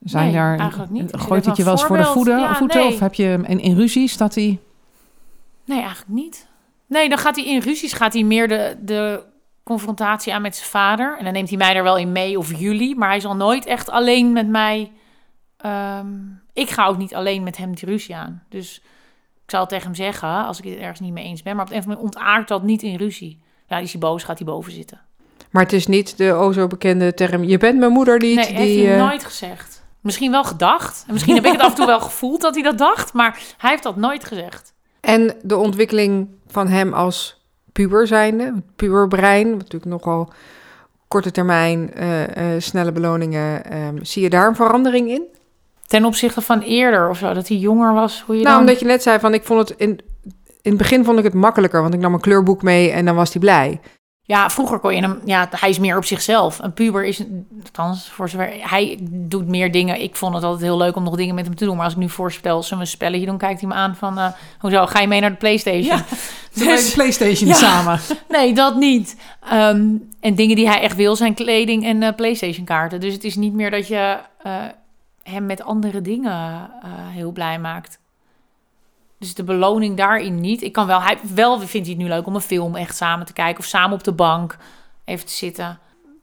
Zijn 0.00 0.24
Nee, 0.24 0.34
daar, 0.34 0.58
eigenlijk 0.58 0.90
niet. 0.90 1.16
Gooit 1.16 1.44
hij 1.44 1.54
je 1.56 1.64
wel 1.64 1.72
eens 1.72 1.84
voor 1.84 1.96
de 1.96 2.04
voorbeeld? 2.04 2.26
voeten, 2.26 2.48
Ja, 2.48 2.54
voeten? 2.54 2.80
nee. 2.80 2.92
Of 2.92 3.00
heb 3.00 3.14
je 3.14 3.38
in, 3.46 3.60
in 3.60 3.76
ruzies 3.76 4.16
dat 4.16 4.34
hij... 4.34 4.58
Nee, 5.64 5.78
eigenlijk 5.78 6.10
niet. 6.10 6.48
Nee, 6.86 7.08
dan 7.08 7.18
gaat 7.18 7.36
hij 7.36 7.44
in 7.44 7.60
ruzies 7.60 7.92
gaat 7.92 8.12
hij 8.12 8.22
meer 8.22 8.48
de, 8.48 8.76
de 8.80 9.22
confrontatie 9.62 10.34
aan 10.34 10.42
met 10.42 10.56
zijn 10.56 10.68
vader. 10.68 11.16
En 11.18 11.24
dan 11.24 11.32
neemt 11.32 11.48
hij 11.48 11.58
mij 11.58 11.74
er 11.74 11.82
wel 11.82 11.96
in 11.96 12.12
mee 12.12 12.38
of 12.38 12.58
jullie. 12.58 12.96
Maar 12.96 13.08
hij 13.08 13.20
zal 13.20 13.36
nooit 13.36 13.66
echt 13.66 13.90
alleen 13.90 14.32
met 14.32 14.48
mij... 14.48 14.92
ehm, 15.56 16.06
ik 16.52 16.70
ga 16.70 16.86
ook 16.86 16.98
niet 16.98 17.14
alleen 17.14 17.42
met 17.42 17.56
hem 17.56 17.74
die 17.74 17.88
ruzie 17.88 18.16
aan. 18.16 18.42
Dus 18.48 18.82
ik 19.44 19.50
zal 19.50 19.60
het 19.60 19.68
tegen 19.68 19.84
hem 19.84 19.94
zeggen 19.94 20.28
als 20.46 20.58
ik 20.58 20.64
het 20.64 20.78
ergens 20.78 21.00
niet 21.00 21.12
mee 21.12 21.24
eens 21.24 21.42
ben. 21.42 21.56
Maar 21.56 21.64
op 21.64 21.70
een 21.70 21.78
of 21.78 21.84
andere 21.84 22.02
manier 22.02 22.14
ontaart 22.16 22.48
dat 22.48 22.62
niet 22.62 22.82
in 22.82 22.96
ruzie. 22.96 23.40
Ja, 23.68 23.78
is 23.78 23.92
hij 23.92 24.00
boos, 24.00 24.22
gaat 24.22 24.38
hij 24.38 24.46
boven 24.46 24.72
zitten. 24.72 25.00
Maar 25.50 25.62
het 25.62 25.72
is 25.72 25.86
niet 25.86 26.16
de 26.16 26.32
o 26.32 26.52
zo 26.52 26.66
bekende 26.66 27.14
term, 27.14 27.44
je 27.44 27.58
bent 27.58 27.78
mijn 27.78 27.92
moeder 27.92 28.18
niet. 28.18 28.36
nee, 28.36 28.46
die, 28.46 28.56
heeft 28.56 28.82
hij 28.82 28.94
eh, 28.94 29.06
nooit 29.06 29.24
gezegd. 29.24 29.79
Misschien 30.00 30.30
wel 30.30 30.44
gedacht. 30.44 31.04
En 31.06 31.12
misschien 31.12 31.34
heb 31.34 31.44
ik 31.44 31.52
het 31.52 31.60
af 31.60 31.68
en 31.68 31.74
toe 31.74 31.86
wel 31.86 32.00
gevoeld 32.00 32.40
dat 32.40 32.54
hij 32.54 32.62
dat 32.62 32.78
dacht. 32.78 33.12
Maar 33.12 33.40
hij 33.58 33.70
heeft 33.70 33.82
dat 33.82 33.96
nooit 33.96 34.24
gezegd. 34.24 34.72
En 35.00 35.34
de 35.42 35.56
ontwikkeling 35.56 36.28
van 36.46 36.68
hem 36.68 36.92
als 36.92 37.44
puber 37.72 38.06
zijnde, 38.06 38.62
puberbrein, 38.76 39.50
wat 39.50 39.58
natuurlijk 39.58 39.90
nogal 39.90 40.32
korte 41.08 41.30
termijn, 41.30 41.94
eh, 41.94 42.54
eh, 42.54 42.60
snelle 42.60 42.92
beloningen. 42.92 43.64
ehm, 43.64 44.04
zie 44.04 44.22
je 44.22 44.30
daar 44.30 44.46
een 44.48 44.56
verandering 44.56 45.08
in? 45.10 45.22
Ten 45.86 46.04
opzichte 46.04 46.40
van 46.40 46.60
eerder 46.60 47.08
of 47.08 47.18
zo, 47.18 47.32
dat 47.32 47.48
hij 47.48 47.56
jonger 47.56 47.94
was. 47.94 48.22
Hoe 48.26 48.36
je 48.36 48.42
Nou, 48.42 48.54
dan... 48.54 48.64
omdat 48.64 48.80
je 48.80 48.86
net 48.86 49.02
zei 49.02 49.18
van 49.18 49.34
ik 49.34 49.44
vond 49.44 49.68
het 49.68 49.78
in, 49.78 49.98
in 50.62 50.70
het 50.70 50.76
begin 50.76 51.04
vond 51.04 51.18
ik 51.18 51.24
het 51.24 51.34
makkelijker, 51.34 51.82
want 51.82 51.94
ik 51.94 52.00
nam 52.00 52.14
een 52.14 52.20
kleurboek 52.20 52.62
mee 52.62 52.90
en 52.90 53.04
dan 53.04 53.14
was 53.14 53.32
hij 53.32 53.40
blij. 53.40 53.80
Ja, 54.30 54.50
vroeger 54.50 54.78
kon 54.78 54.94
je 54.94 55.00
hem... 55.00 55.20
Ja, 55.24 55.48
hij 55.50 55.68
is 55.68 55.78
meer 55.78 55.96
op 55.96 56.04
zichzelf. 56.04 56.58
Een 56.58 56.72
puber 56.72 57.04
is... 57.04 57.22
Althans, 57.64 58.08
voor 58.10 58.28
zover... 58.28 58.50
Hij 58.60 58.98
doet 59.02 59.48
meer 59.48 59.72
dingen. 59.72 60.00
Ik 60.02 60.16
vond 60.16 60.34
het 60.34 60.44
altijd 60.44 60.62
heel 60.62 60.76
leuk 60.76 60.96
om 60.96 61.02
nog 61.02 61.16
dingen 61.16 61.34
met 61.34 61.44
hem 61.46 61.54
te 61.54 61.64
doen. 61.64 61.74
Maar 61.76 61.84
als 61.84 61.92
ik 61.92 61.98
nu 61.98 62.08
voorspel, 62.08 62.62
zullen 62.62 62.78
we 62.78 62.84
een 62.84 62.90
spelletje 62.90 63.26
doen? 63.26 63.38
Kijkt 63.38 63.60
hij 63.60 63.68
me 63.68 63.74
aan 63.74 63.96
van... 63.96 64.18
eh, 64.18 64.26
hoezo, 64.58 64.86
ga 64.86 65.00
je 65.00 65.06
mee 65.08 65.20
naar 65.20 65.30
de 65.30 65.36
Playstation? 65.36 65.82
Ja, 65.84 66.04
Dus- 66.64 66.92
Playstation 66.94 67.48
Ja. 67.48 67.54
samen. 67.54 68.00
nee, 68.28 68.52
dat 68.54 68.76
niet. 68.76 69.16
Ehm, 69.50 69.86
en 70.20 70.34
dingen 70.34 70.56
die 70.56 70.68
hij 70.68 70.80
echt 70.80 70.96
wil 70.96 71.16
zijn 71.16 71.34
kleding 71.34 71.84
en 71.84 72.02
eh, 72.02 72.14
Playstation 72.14 72.64
kaarten. 72.64 73.00
Dus 73.00 73.12
het 73.14 73.24
is 73.24 73.36
niet 73.36 73.52
meer 73.52 73.70
dat 73.70 73.88
je 73.88 74.18
eh, 74.42 74.52
hem 75.22 75.46
met 75.46 75.62
andere 75.62 76.00
dingen 76.02 76.70
heel 77.12 77.32
blij 77.32 77.58
maakt. 77.58 77.98
Dus 79.20 79.34
de 79.34 79.44
beloning 79.44 79.96
daarin 79.96 80.40
niet. 80.40 80.62
Ik 80.62 80.72
kan 80.72 80.86
wel, 80.86 81.02
hij 81.02 81.18
wel 81.34 81.58
vindt 81.58 81.86
hij 81.86 81.96
het 81.96 82.04
nu 82.04 82.08
leuk 82.08 82.26
om 82.26 82.34
een 82.34 82.40
film 82.40 82.76
echt 82.76 82.96
samen 82.96 83.26
te 83.26 83.32
kijken 83.32 83.58
of 83.58 83.64
samen 83.64 83.92
op 83.92 84.04
de 84.04 84.12
bank 84.12 84.56
even 85.04 85.26
te 85.26 85.32
zitten. 85.32 85.78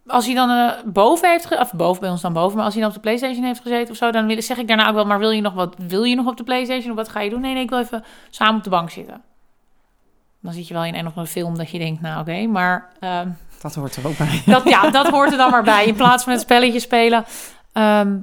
Als 0.07 0.25
hij 0.25 0.35
dan 0.35 0.49
eh, 0.49 0.71
boven 0.85 1.29
heeft, 1.29 1.59
of 1.59 1.73
boven 1.73 2.01
bij 2.01 2.09
ons 2.09 2.21
dan 2.21 2.33
boven, 2.33 2.55
maar 2.55 2.65
als 2.65 2.73
hij 2.73 2.81
dan 2.81 2.91
op 2.91 2.95
de 2.97 3.01
PlayStation 3.03 3.43
heeft 3.43 3.61
gezeten 3.61 3.91
of 3.91 3.97
zo, 3.97 4.11
dan 4.11 4.27
wil, 4.27 4.41
zeg 4.41 4.57
ik 4.57 4.67
daarna 4.67 4.87
ook 4.87 4.93
wel, 4.93 5.05
maar 5.05 5.19
wil 5.19 5.31
je 5.31 5.41
nog 5.41 5.53
wat? 5.53 5.75
Wil 5.87 6.03
je 6.03 6.15
nog 6.15 6.25
op 6.25 6.37
de 6.37 6.43
PlayStation 6.43 6.91
of 6.91 6.97
wat 6.97 7.09
ga 7.09 7.19
je 7.19 7.29
doen? 7.29 7.41
Nee, 7.41 7.53
nee, 7.53 7.63
ik 7.63 7.69
wil 7.69 7.79
even 7.79 8.03
samen 8.29 8.55
op 8.55 8.63
de 8.63 8.69
bank 8.69 8.89
zitten. 8.89 9.21
Dan 10.41 10.53
zit 10.53 10.67
je 10.67 10.73
wel 10.73 10.85
in 10.85 10.93
een 10.93 11.07
of 11.07 11.15
andere 11.15 11.27
film 11.27 11.57
dat 11.57 11.69
je 11.69 11.77
denkt, 11.77 12.01
nou 12.01 12.19
oké, 12.19 12.45
maar 12.45 12.89
ehm, 12.99 13.29
Dat 13.61 13.75
hoort 13.75 13.95
er 13.95 14.07
ook 14.07 14.17
bij. 14.17 14.41
dat, 14.45 14.69
ja, 14.69 14.89
dat 14.89 15.07
hoort 15.07 15.31
er 15.31 15.37
dan 15.37 15.51
maar 15.51 15.63
bij. 15.63 15.85
In 15.85 15.95
plaats 15.95 16.23
van 16.23 16.33
het 16.33 16.41
spelletje 16.41 16.79
spelen. 16.79 17.25
Ehm, 17.71 18.17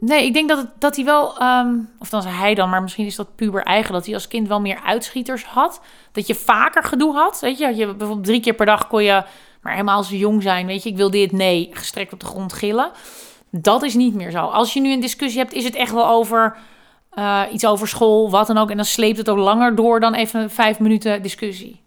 nee, 0.00 0.24
ik 0.24 0.32
denk 0.32 0.48
dat, 0.48 0.58
het, 0.58 0.68
dat 0.78 0.96
hij 0.96 1.04
wel... 1.04 1.38
ehm, 1.38 1.74
of 1.98 2.08
dan 2.08 2.22
zei 2.22 2.34
hij 2.34 2.54
dan, 2.54 2.70
maar 2.70 2.82
misschien 2.82 3.06
is 3.06 3.16
dat 3.16 3.34
puber 3.34 3.62
eigen... 3.62 3.92
dat 3.92 4.04
hij 4.04 4.14
als 4.14 4.28
kind 4.28 4.48
wel 4.48 4.60
meer 4.60 4.80
uitschieters 4.84 5.44
had. 5.44 5.80
Dat 6.12 6.26
je 6.26 6.34
vaker 6.34 6.84
gedoe 6.84 7.14
had. 7.14 7.40
Weet 7.40 7.58
je, 7.58 7.74
je 7.74 7.86
bijvoorbeeld 7.86 8.24
drie 8.26 8.40
keer 8.40 8.54
per 8.54 8.66
dag 8.66 8.86
kon 8.86 9.02
je... 9.04 9.22
maar 9.62 9.72
helemaal 9.72 9.96
als 9.96 10.08
jong 10.08 10.42
zijn, 10.42 10.66
weet 10.66 10.82
je... 10.82 10.88
ik 10.88 10.96
wil 10.96 11.10
dit, 11.10 11.32
nee, 11.32 11.68
gestrekt 11.72 12.12
op 12.12 12.20
de 12.20 12.26
grond 12.26 12.52
gillen. 12.52 12.90
Dat 13.50 13.82
is 13.82 13.94
niet 13.94 14.14
meer 14.14 14.30
zo. 14.30 14.44
Als 14.44 14.72
je 14.72 14.80
nu 14.80 14.92
een 14.92 15.00
discussie 15.00 15.40
hebt, 15.40 15.52
is 15.52 15.64
het 15.64 15.74
echt 15.74 15.92
wel 15.92 16.08
over... 16.08 16.56
eh, 17.10 17.42
iets 17.52 17.66
over 17.66 17.88
school, 17.88 18.30
wat 18.30 18.46
dan 18.46 18.58
ook. 18.58 18.70
En 18.70 18.76
dan 18.76 18.84
sleept 18.84 19.18
het 19.18 19.28
ook 19.28 19.38
langer 19.38 19.74
door 19.74 20.00
dan 20.00 20.14
even 20.14 20.50
vijf 20.50 20.78
minuten 20.78 21.22
discussie. 21.22 21.80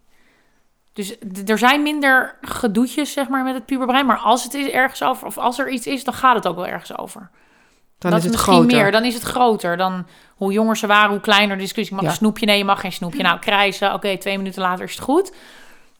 Dus 0.93 1.15
er 1.45 1.58
zijn 1.58 1.84
minder 1.84 2.38
gedoetjes, 2.41 3.13
zeg 3.13 3.28
maar, 3.28 3.43
met 3.43 3.54
het 3.54 3.65
puberbrein. 3.65 4.06
Maar 4.06 4.17
als 4.17 4.43
het 4.43 4.54
is 4.54 4.69
ergens 4.69 5.04
over, 5.04 5.28
of 5.28 5.38
als 5.38 5.60
er 5.60 5.69
iets 5.69 5.88
is, 5.88 6.04
dan 6.04 6.13
gaat 6.13 6.36
het 6.36 6.47
ook 6.47 6.56
wel 6.56 6.67
ergens 6.67 6.97
over. 6.97 7.30
Dan 8.04 8.12
dat 8.12 8.20
is 8.20 8.26
het 8.26 8.34
misschien 8.36 8.54
groter. 8.70 8.78
meer. 8.78 8.92
Dan 8.92 9.04
is 9.06 9.13
het 9.13 9.24
groter. 9.24 9.78
Dan 9.78 10.06
hoe 10.36 10.52
jonger 10.52 10.78
ze 10.78 10.88
waren, 10.88 11.10
hoe 11.10 11.20
kleiner 11.20 11.56
de 11.56 11.62
discussie. 11.62 11.96
Mag 11.96 12.04
Ja. 12.04 12.10
een 12.10 12.16
snoepje? 12.16 12.46
Nee, 12.46 12.58
je 12.58 12.66
mag 12.66 12.80
geen 12.80 12.92
snoepje. 12.92 13.24
Nou, 13.24 13.39
krijzen. 13.39 13.94
Oké, 13.94 14.18
twee 14.18 14.38
minuten 14.38 14.62
later 14.62 14.86
is 14.86 14.92
het 14.96 15.04
goed. 15.04 15.34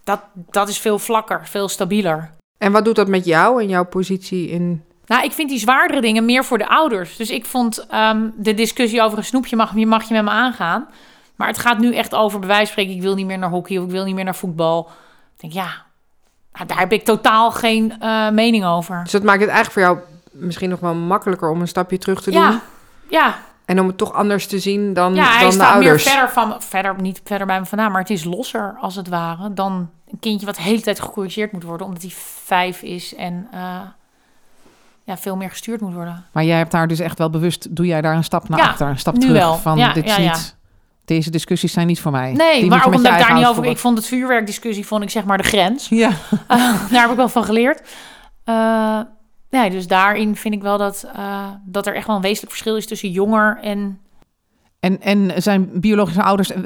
Dat, 0.04 0.22
dat 0.34 0.70
is 0.70 0.78
veel 0.78 1.00
vlakker, 1.00 1.48
veel 1.48 1.68
stabieler. 1.70 2.30
En 2.58 2.72
wat 2.72 2.86
doet 2.86 2.96
dat 2.96 3.08
met 3.08 3.26
jou 3.26 3.62
en 3.62 3.68
jouw 3.70 3.86
positie 3.86 4.50
in... 4.50 4.84
Nou, 5.06 5.24
ik 5.24 5.32
vind 5.32 5.50
die 5.50 5.60
zwaardere 5.60 6.02
dingen 6.02 6.26
meer 6.26 6.46
voor 6.46 6.58
de 6.58 6.68
ouders. 6.68 7.16
Dus 7.16 7.30
ik 7.30 7.46
vond 7.46 7.86
ehm, 7.89 8.30
de 8.36 8.54
discussie 8.54 9.02
over 9.02 9.18
een 9.18 9.24
snoepje 9.24 9.56
mag, 9.56 9.76
je- 9.76 9.86
mag 9.86 10.08
je 10.08 10.13
met 10.13 10.24
me 10.24 10.30
aangaan. 10.30 10.88
Maar 11.36 11.48
het 11.48 11.58
gaat 11.58 11.78
nu 11.80 11.96
echt 11.96 12.16
over, 12.16 12.39
bij 12.39 12.48
wijze 12.48 12.63
van 12.63 12.72
spreken, 12.72 12.94
ik 12.96 13.02
wil 13.02 13.16
niet 13.16 13.26
meer 13.26 13.38
naar 13.38 13.50
hockey 13.50 13.78
of 13.78 13.84
ik 13.86 13.92
wil 13.92 14.04
niet 14.06 14.16
meer 14.16 14.24
naar 14.24 14.36
voetbal. 14.36 14.89
Ik 15.36 15.42
denk, 15.42 15.54
ja, 15.54 15.70
nou, 16.54 16.66
daar 16.68 16.80
heb 16.80 16.92
ik 16.92 17.04
totaal 17.06 17.52
geen 17.52 18.00
eh, 18.00 18.30
mening 18.30 18.66
over. 18.66 19.00
Dus 19.04 19.12
dat 19.12 19.24
maakt 19.24 19.42
het 19.42 19.50
eigenlijk 19.50 19.72
voor 19.74 19.82
jou 19.82 19.98
misschien 20.34 20.69
nog 20.69 20.80
wel 20.80 20.93
makkelijker 20.96 21.50
om 21.50 21.62
een 21.62 21.67
stapje 21.67 21.98
terug 21.98 22.22
te 22.22 22.32
doen. 22.32 22.41
Ja, 22.41 22.62
ja, 23.10 23.36
En 23.65 23.80
om 23.80 23.88
het 23.88 23.98
toch 23.98 24.13
anders 24.13 24.48
te 24.48 24.60
zien 24.60 24.93
dan, 24.93 25.15
ja 25.15 25.24
hij 25.24 25.39
dan 25.39 25.48
de 25.50 25.54
staat 25.56 25.74
meer 25.78 25.84
ouders. 25.88 26.04
verder 26.10 26.30
van, 26.30 26.48
me- 26.48 26.56
verder, 26.60 26.96
niet 27.02 27.22
verder 27.24 27.48
bij 27.48 27.60
me 27.60 27.65
vandaan, 27.65 27.91
maar 27.91 28.02
het 28.02 28.10
is 28.10 28.24
losser 28.24 28.76
als 28.80 28.96
het 28.96 29.08
ware 29.08 29.54
dan 29.54 29.89
een 30.12 30.19
kindje 30.19 30.46
wat 30.46 30.56
de 30.56 30.62
hele 30.62 30.82
tijd 30.82 31.00
gecorrigeerd 31.00 31.52
moet 31.52 31.63
worden, 31.63 31.88
omdat 31.88 32.02
hij 32.02 32.12
vijf 32.43 32.82
is 32.82 33.15
en 33.15 33.48
eh, 33.52 33.60
ja, 35.04 35.17
veel 35.17 35.36
meer 35.36 35.50
gestuurd 35.50 35.82
moet 35.82 35.93
worden. 35.93 36.26
Maar 36.32 36.43
jij 36.43 36.58
hebt 36.58 36.72
daar 36.72 36.88
dus 36.88 37.00
echt 37.00 37.17
wel 37.17 37.30
bewust, 37.30 37.76
doe 37.76 37.86
jij 37.86 38.02
daar 38.02 38.15
een 38.15 38.24
stap 38.24 38.50
naar 38.50 38.60
Ja, 38.60 38.65
achter, 38.65 38.88
een 38.88 39.00
stap 39.00 39.13
nu 39.13 39.19
terug 39.19 39.38
wel. 39.38 39.56
van 39.56 39.78
Ja, 39.78 39.93
dit 39.93 40.06
is 40.06 40.15
ja, 40.15 40.22
ja. 40.22 40.32
niet, 40.32 40.56
deze 41.06 41.30
discussies 41.32 41.74
zijn 41.74 41.88
niet 41.88 42.00
voor 42.02 42.12
mij. 42.12 42.28
Die 42.28 42.38
Nee, 42.38 42.62
moet 42.62 42.69
maar 42.69 42.86
ook 42.88 42.93
omdat 42.93 43.12
ik 43.13 43.19
daar 43.19 43.34
niet 43.34 43.46
over... 43.46 43.65
Ik 43.65 43.78
vond 43.78 43.98
het 43.98 44.08
vuurwerkdiscussie, 44.08 44.86
vond 44.88 45.04
ik 45.04 45.10
zeg 45.10 45.24
maar 45.26 45.38
de 45.38 45.43
grens. 45.43 45.89
Ja, 45.89 46.10
Eh, 46.48 46.58
daar 46.91 47.02
heb 47.02 47.10
ik 47.10 47.15
wel 47.15 47.30
van 47.30 47.43
geleerd. 47.43 47.82
Eh, 48.43 49.00
nee, 49.54 49.70
dus 49.70 49.88
daarin 49.88 50.36
vind 50.36 50.54
ik 50.54 50.62
wel 50.62 50.78
dat, 50.78 51.06
eh, 51.16 51.48
dat 51.66 51.88
er 51.88 51.96
echt 51.96 52.08
wel 52.08 52.16
een 52.16 52.22
wezenlijk 52.22 52.52
verschil 52.52 52.78
is 52.78 52.88
tussen 52.88 53.10
jonger 53.10 53.60
en... 53.62 54.00
en, 54.80 55.02
en 55.02 55.42
zijn 55.42 55.70
biologische 55.74 56.24
ouders 56.24 56.52
eh, 56.52 56.62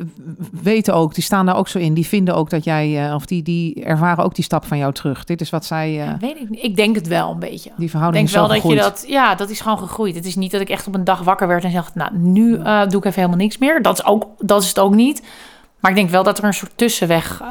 weten 0.51 0.93
ook, 0.93 1.13
die 1.13 1.23
staan 1.23 1.45
daar 1.45 1.55
ook 1.55 1.67
zo 1.67 1.79
in, 1.79 1.93
die 1.93 2.07
vinden 2.07 2.35
ook 2.35 2.49
dat 2.49 2.63
jij, 2.63 3.07
eh, 3.07 3.15
of 3.15 3.25
die, 3.25 3.43
die 3.43 3.83
ervaren 3.83 4.23
ook 4.23 4.35
die 4.35 4.43
stap 4.43 4.65
van 4.65 4.77
jou 4.77 4.93
terug. 4.93 5.23
Dit 5.23 5.41
is 5.41 5.49
wat 5.49 5.65
zij, 5.65 5.91
Ja, 5.91 6.17
weet 6.19 6.37
ik 6.37 6.49
niet. 6.49 6.63
Ik 6.63 6.75
denk 6.75 6.95
het 6.95 7.07
wel 7.07 7.31
een 7.31 7.39
beetje. 7.39 7.71
die 7.75 7.85
Ik 7.85 7.89
verhouding 7.89 8.29
denk 8.29 8.35
is 8.35 8.41
wel 8.41 8.47
dat 8.47 8.55
je 8.55 8.61
gegroeid. 8.61 8.83
dat... 8.83 9.05
Ja, 9.07 9.35
dat 9.35 9.49
is 9.49 9.59
gewoon 9.59 9.77
gegroeid. 9.77 10.15
Het 10.15 10.25
is 10.25 10.35
niet 10.35 10.51
dat 10.51 10.61
ik 10.61 10.69
echt 10.69 10.87
op 10.87 10.95
een 10.95 11.03
dag 11.03 11.21
wakker 11.21 11.47
werd 11.47 11.63
en 11.63 11.71
zeg... 11.71 11.95
Nou, 11.95 12.17
nu 12.17 12.57
doe 12.63 12.97
ik 12.99 13.05
even 13.05 13.13
helemaal 13.13 13.37
niks 13.37 13.57
meer. 13.57 13.81
Dat 13.81 13.97
is, 13.97 14.05
ook, 14.05 14.27
dat 14.37 14.61
is 14.61 14.67
het 14.67 14.79
ook 14.79 14.95
niet. 14.95 15.23
Maar 15.79 15.91
ik 15.91 15.97
denk 15.97 16.09
wel 16.09 16.23
dat 16.23 16.37
er 16.37 16.43
een 16.43 16.53
soort 16.53 16.77
tussenweg... 16.77 17.41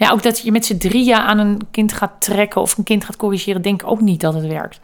ja, 0.00 0.10
ook 0.10 0.22
dat 0.22 0.38
je 0.38 0.52
met 0.52 0.66
z'n 0.66 0.76
drieën 0.76 1.16
aan 1.16 1.38
een 1.38 1.60
kind 1.70 1.92
gaat 1.92 2.12
trekken... 2.18 2.60
of 2.60 2.78
een 2.78 2.84
kind 2.84 3.04
gaat 3.04 3.16
corrigeren, 3.16 3.62
denk 3.62 3.82
ik 3.82 3.88
ook 3.88 4.00
niet 4.00 4.20
dat 4.20 4.34
het 4.34 4.46
werkt. 4.46 4.80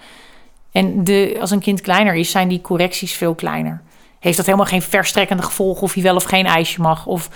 En 0.72 1.04
de, 1.04 1.36
als 1.40 1.50
een 1.50 1.60
kind 1.60 1.80
kleiner 1.80 2.14
is, 2.14 2.30
zijn 2.30 2.48
die 2.48 2.60
correcties 2.60 3.12
veel 3.12 3.34
kleiner. 3.34 3.82
Heeft 4.18 4.36
dat 4.36 4.46
helemaal 4.46 4.66
geen 4.66 4.82
verstrekkende 4.82 5.42
gevolgen... 5.42 5.82
of 5.82 5.94
hij 5.94 6.02
wel 6.02 6.16
of 6.16 6.24
geen 6.24 6.46
ijsje 6.46 6.80
mag. 6.80 7.06
Of, 7.06 7.30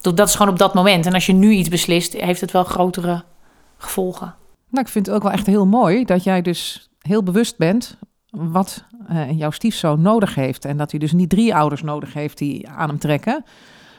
dat 0.00 0.28
is 0.28 0.34
gewoon 0.34 0.52
op 0.52 0.58
dat 0.58 0.74
moment. 0.74 1.06
En 1.06 1.12
als 1.12 1.26
je 1.26 1.32
nu 1.32 1.50
iets 1.50 1.68
beslist, 1.68 2.12
heeft 2.12 2.40
het 2.40 2.50
wel 2.50 2.64
grotere 2.64 3.24
gevolgen. 3.78 4.34
Nou, 4.70 4.84
ik 4.84 4.92
vind 4.92 5.06
het 5.06 5.14
ook 5.14 5.22
wel 5.22 5.32
echt 5.32 5.46
heel 5.46 5.66
mooi 5.66 6.04
dat 6.04 6.24
jij 6.24 6.42
dus 6.42 6.88
heel 7.00 7.22
bewust 7.22 7.56
bent 7.56 7.96
wat 8.30 8.84
eh, 9.08 9.38
jouw 9.38 9.50
stiefzoon 9.50 10.00
nodig 10.02 10.34
heeft. 10.34 10.64
En 10.64 10.76
dat 10.76 10.90
hij 10.90 11.00
dus 11.00 11.12
niet 11.12 11.30
drie 11.30 11.54
ouders 11.54 11.82
nodig 11.82 12.12
heeft 12.12 12.38
die 12.38 12.68
aan 12.68 12.88
hem 12.88 12.98
trekken. 12.98 13.44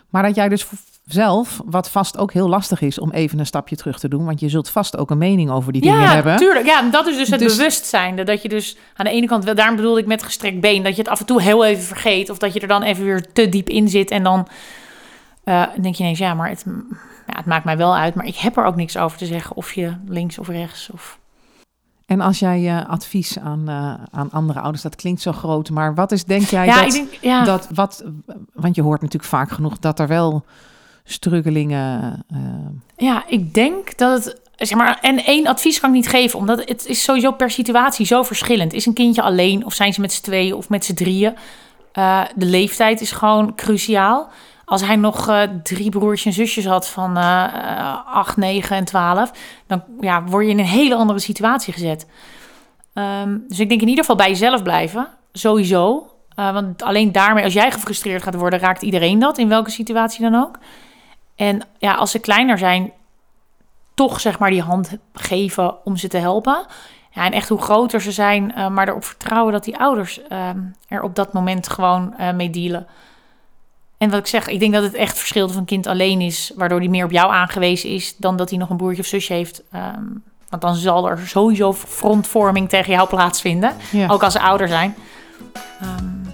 Maar 0.10 0.23
dat 0.23 0.36
jij 0.36 0.50
dus 0.50 0.67
zelf, 1.08 1.62
wat 1.65 1.89
vast 1.89 2.17
ook 2.17 2.34
heel 2.34 2.50
lastig 2.50 2.82
is 2.82 3.00
om 3.00 3.12
even 3.12 3.39
een 3.39 3.46
stapje 3.46 3.76
terug 3.76 4.00
te 4.00 4.08
doen. 4.08 4.26
Want 4.26 4.39
je 4.39 4.50
zult 4.50 4.70
vast 4.70 4.98
ook 4.98 5.10
een 5.10 5.17
mening 5.17 5.50
over 5.50 5.74
die 5.74 5.82
dingen 5.82 6.02
ja, 6.02 6.13
hebben. 6.13 6.38
tuurlijk. 6.38 6.65
Ja, 6.65 6.80
en 6.80 6.91
dat 6.91 7.08
is 7.08 7.17
dus 7.17 7.30
het 7.30 7.39
Dus- 7.39 7.56
bewustzijn. 7.56 8.26
Dat 8.26 8.41
je 8.41 8.50
dus 8.50 8.78
aan 8.96 9.06
de 9.06 9.12
ene 9.12 9.28
kant, 9.28 9.43
wel- 9.43 9.56
daarom 9.56 9.76
bedoelde 9.76 10.00
ik 10.00 10.06
met 10.06 10.24
gestrekt 10.24 10.60
been, 10.60 10.84
dat 10.84 10.96
je 10.96 11.02
het 11.02 11.12
af 11.12 11.20
en 11.20 11.26
toe 11.26 11.41
heel 11.41 11.65
even 11.65 11.84
vergeet. 11.84 12.30
Of 12.30 12.38
dat 12.38 12.54
je 12.54 12.60
er 12.60 12.67
dan 12.67 12.84
even 12.84 13.04
weer 13.04 13.34
te 13.34 13.50
diep 13.50 13.70
in 13.70 13.89
zit. 13.89 14.12
En 14.12 14.24
dan 14.24 14.48
eh, 15.43 15.63
denk 15.82 15.96
je 15.96 16.04
ineens, 16.04 16.20
ja, 16.20 16.34
maar 16.34 16.50
het, 16.50 16.63
ja, 17.28 17.38
het 17.38 17.46
maakt 17.46 17.65
mij 17.65 17.78
wel 17.78 17.96
uit. 17.96 18.15
Maar 18.15 18.26
ik 18.26 18.36
heb 18.36 18.58
er 18.58 18.65
ook 18.65 18.76
niks 18.76 18.98
over 18.98 19.17
te 19.17 19.26
zeggen. 19.26 19.56
Of 19.56 19.74
je 19.74 19.93
links 20.08 20.39
of 20.39 20.48
rechts. 20.48 20.89
Of... 20.93 21.20
En 22.06 22.22
als 22.22 22.39
jij 22.39 22.86
advies 22.86 23.39
aan, 23.39 23.70
eh, 23.70 23.93
aan 24.12 24.32
andere 24.32 24.60
ouders, 24.60 24.84
dat 24.84 24.96
klinkt 24.96 25.22
zo 25.22 25.32
groot. 25.32 25.70
Maar 25.70 25.96
wat 25.96 26.12
is, 26.12 26.26
denk 26.26 26.43
jij, 26.43 26.65
ja, 26.65 26.76
dat, 26.76 26.86
ik 26.86 26.91
denk, 26.91 27.13
ja. 27.22 27.43
dat 27.43 27.67
wat, 27.74 28.04
want 28.54 28.76
je 28.76 28.82
hoort 28.82 29.02
natuurlijk 29.02 29.32
vaak 29.32 29.52
genoeg 29.52 29.80
dat 29.80 30.00
er 30.00 30.08
wel 30.08 30.46
struggelingen. 31.08 32.24
eh, 32.30 32.38
Ja, 32.98 33.24
ik 33.28 33.54
denk 33.54 33.98
dat 33.98 34.26
het. 34.26 34.41
Zeg 34.58 34.78
maar, 34.78 34.98
en 35.02 35.24
één 35.26 35.48
advies 35.48 35.80
kan 35.80 35.89
ik 35.89 35.96
niet 35.96 36.08
geven, 36.08 36.39
omdat 36.39 36.70
het 36.70 36.86
is 36.86 37.04
sowieso 37.04 37.32
per 37.32 37.52
situatie 37.52 38.06
zo 38.06 38.24
verschillend. 38.24 38.74
Is 38.74 38.86
een 38.86 38.93
kindje 38.93 39.22
alleen 39.22 39.65
of 39.65 39.74
zijn 39.74 39.93
ze 39.93 40.02
met 40.02 40.13
z'n 40.13 40.24
tweeën 40.24 40.54
of 40.54 40.70
met 40.70 40.86
z'n 40.86 40.93
drieën? 40.93 41.36
Eh, 41.91 42.22
de 42.36 42.46
leeftijd 42.46 43.02
is 43.02 43.12
gewoon 43.12 43.56
cruciaal. 43.56 44.30
Als 44.65 44.82
hij 44.86 44.96
nog 44.96 45.28
eh, 45.30 45.41
drie 45.63 45.89
broertjes 45.89 46.26
en 46.26 46.34
zusjes 46.34 46.65
had 46.65 46.88
van 46.88 47.17
8, 47.17 48.38
9 48.38 48.76
en 48.76 48.86
12, 48.86 49.32
dan 49.67 49.84
ja, 50.00 50.24
word 50.24 50.46
je 50.46 50.52
in 50.52 50.60
een 50.60 50.65
hele 50.65 50.96
andere 50.96 51.20
situatie 51.20 51.74
gezet. 51.74 52.08
Ehm, 52.93 53.38
dus 53.48 53.60
ik 53.60 53.70
denk 53.70 53.82
in 53.82 53.88
ieder 53.88 54.04
geval 54.04 54.17
bij 54.17 54.30
jezelf 54.30 54.63
blijven, 54.63 55.08
sowieso. 55.32 56.12
Want 56.36 56.84
alleen 56.84 57.12
daarmee, 57.12 57.43
als 57.43 57.54
jij 57.54 57.72
gefrustreerd 57.72 58.24
gaat 58.24 58.36
worden, 58.36 58.60
raakt 58.60 58.82
iedereen 58.82 59.20
dat, 59.20 59.38
in 59.38 59.50
welke 59.50 59.70
situatie 59.72 60.22
dan 60.22 60.36
ook. 60.36 60.60
En 61.38 61.62
ja, 61.78 61.93
als 61.93 62.12
ze 62.12 62.19
kleiner 62.19 62.58
zijn, 62.58 62.91
toch 63.93 64.19
zeg 64.19 64.39
maar 64.39 64.50
die 64.50 64.62
hand 64.62 64.97
geven 65.13 65.86
om 65.86 65.97
ze 65.97 66.08
te 66.08 66.17
helpen. 66.17 66.65
Ja, 67.12 67.26
en 67.26 67.32
echt 67.32 67.50
hoe 67.50 67.62
groter 67.62 68.02
ze 68.02 68.12
zijn, 68.12 68.54
uh, 68.58 68.67
maar 68.67 68.88
erop 68.88 69.06
vertrouwen 69.06 69.54
dat 69.54 69.63
die 69.63 69.78
ouders 69.78 70.19
uh, 70.32 70.50
er 70.88 71.02
op 71.02 71.15
dat 71.15 71.34
moment 71.34 71.69
gewoon 71.69 72.13
uh, 72.19 72.32
mee 72.32 72.50
dealen. 72.50 72.88
En 73.97 74.10
wat 74.10 74.19
ik 74.19 74.28
zeg, 74.28 74.47
ik 74.47 74.60
denk 74.60 74.73
dat 74.73 74.84
het 74.84 74.93
echt 74.93 75.17
verschil 75.17 75.50
van 75.50 75.65
kind 75.65 75.88
alleen 75.88 76.21
is, 76.21 76.52
waardoor 76.56 76.80
hij 76.80 76.88
meer 76.88 77.06
op 77.06 77.12
jou 77.12 77.32
aangewezen 77.32 77.89
is, 77.89 78.17
dan 78.17 78.38
dat 78.38 78.50
hij 78.50 78.60
nog 78.60 78.69
een 78.69 78.78
broertje 78.78 79.02
of 79.02 79.08
zusje 79.08 79.34
heeft. 79.34 79.63
Um, 79.76 80.23
want 80.50 80.62
dan 80.62 80.76
zal 80.76 81.10
er 81.10 81.19
sowieso 81.28 81.73
frontvorming 81.73 82.69
tegen 82.69 82.93
jou 82.93 83.08
plaatsvinden, 83.08 83.73
ook 84.08 84.23
als 84.23 84.34
ze 84.34 84.39
ouder 84.39 84.67
zijn. 84.67 84.95
Um, 85.82 86.26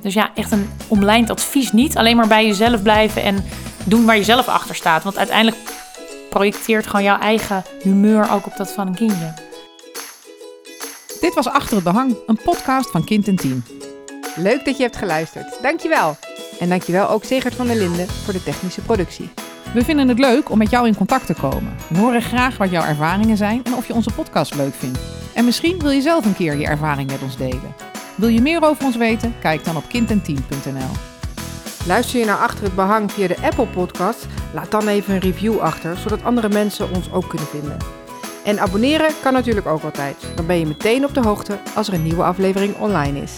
dus 0.00 0.14
ja, 0.14 0.30
echt 0.34 0.52
een 0.52 0.70
omlijnd 0.88 1.30
advies 1.30 1.72
niet. 1.72 1.96
Alleen 1.96 2.16
maar 2.16 2.28
bij 2.28 2.46
jezelf 2.46 2.82
blijven 2.82 3.22
en 3.22 3.44
doen 3.84 4.04
waar 4.04 4.16
je 4.16 4.24
zelf 4.24 4.48
achter 4.48 4.74
staat. 4.74 5.02
Want 5.02 5.18
uiteindelijk 5.18 5.58
projecteert 6.30 6.86
gewoon 6.86 7.04
jouw 7.04 7.18
eigen 7.18 7.64
humeur 7.82 8.30
ook 8.30 8.46
op 8.46 8.56
dat 8.56 8.72
van 8.72 8.86
een 8.86 8.94
kindje. 8.94 9.34
Dit 11.20 11.34
was 11.34 11.48
Achter 11.48 11.74
het 11.74 11.84
Behang, 11.84 12.16
een 12.26 12.38
podcast 12.44 12.90
van 12.90 13.04
Kind 13.04 13.28
en 13.28 13.36
Team. 13.36 13.64
Leuk 14.36 14.64
dat 14.64 14.76
je 14.76 14.82
hebt 14.82 14.96
geluisterd. 14.96 15.62
Dankjewel. 15.62 16.16
En 16.60 16.68
dankjewel 16.68 17.08
ook 17.08 17.24
Segert 17.24 17.54
van 17.54 17.66
der 17.66 17.76
Linden 17.76 18.08
voor 18.08 18.32
de 18.32 18.42
technische 18.42 18.80
productie. 18.80 19.30
We 19.74 19.84
vinden 19.84 20.08
het 20.08 20.18
leuk 20.18 20.50
om 20.50 20.58
met 20.58 20.70
jou 20.70 20.86
in 20.86 20.96
contact 20.96 21.26
te 21.26 21.34
komen. 21.34 21.76
We 21.88 21.98
horen 21.98 22.22
graag 22.22 22.56
wat 22.56 22.70
jouw 22.70 22.84
ervaringen 22.84 23.36
zijn 23.36 23.64
en 23.64 23.74
of 23.74 23.86
je 23.86 23.94
onze 23.94 24.10
podcast 24.10 24.54
leuk 24.54 24.74
vindt. 24.74 24.98
En 25.34 25.44
misschien 25.44 25.78
wil 25.78 25.90
je 25.90 26.00
zelf 26.00 26.24
een 26.24 26.36
keer 26.36 26.56
je 26.56 26.66
ervaring 26.66 27.10
met 27.10 27.22
ons 27.22 27.36
delen. 27.36 27.74
Wil 28.14 28.28
je 28.28 28.40
meer 28.40 28.62
over 28.62 28.84
ons 28.84 28.96
weten? 28.96 29.34
Kijk 29.40 29.64
dan 29.64 29.76
op 29.76 29.88
kindenteam.nl. 29.88 31.11
Luister 31.86 32.18
je 32.18 32.24
naar 32.24 32.38
Achter 32.38 32.64
het 32.64 32.74
Behang 32.74 33.12
via 33.12 33.28
de 33.28 33.40
Apple 33.40 33.66
Podcast? 33.66 34.26
Laat 34.54 34.70
dan 34.70 34.88
even 34.88 35.14
een 35.14 35.20
review 35.20 35.58
achter, 35.58 35.96
zodat 35.96 36.22
andere 36.22 36.48
mensen 36.48 36.94
ons 36.94 37.12
ook 37.12 37.28
kunnen 37.28 37.48
vinden. 37.48 37.76
En 38.44 38.58
abonneren 38.58 39.14
kan 39.22 39.32
natuurlijk 39.32 39.66
ook 39.66 39.82
altijd. 39.82 40.16
Dan 40.34 40.46
ben 40.46 40.58
je 40.58 40.66
meteen 40.66 41.04
op 41.04 41.14
de 41.14 41.20
hoogte 41.20 41.58
als 41.74 41.88
er 41.88 41.94
een 41.94 42.02
nieuwe 42.02 42.22
aflevering 42.22 42.76
online 42.76 43.20
is. 43.20 43.32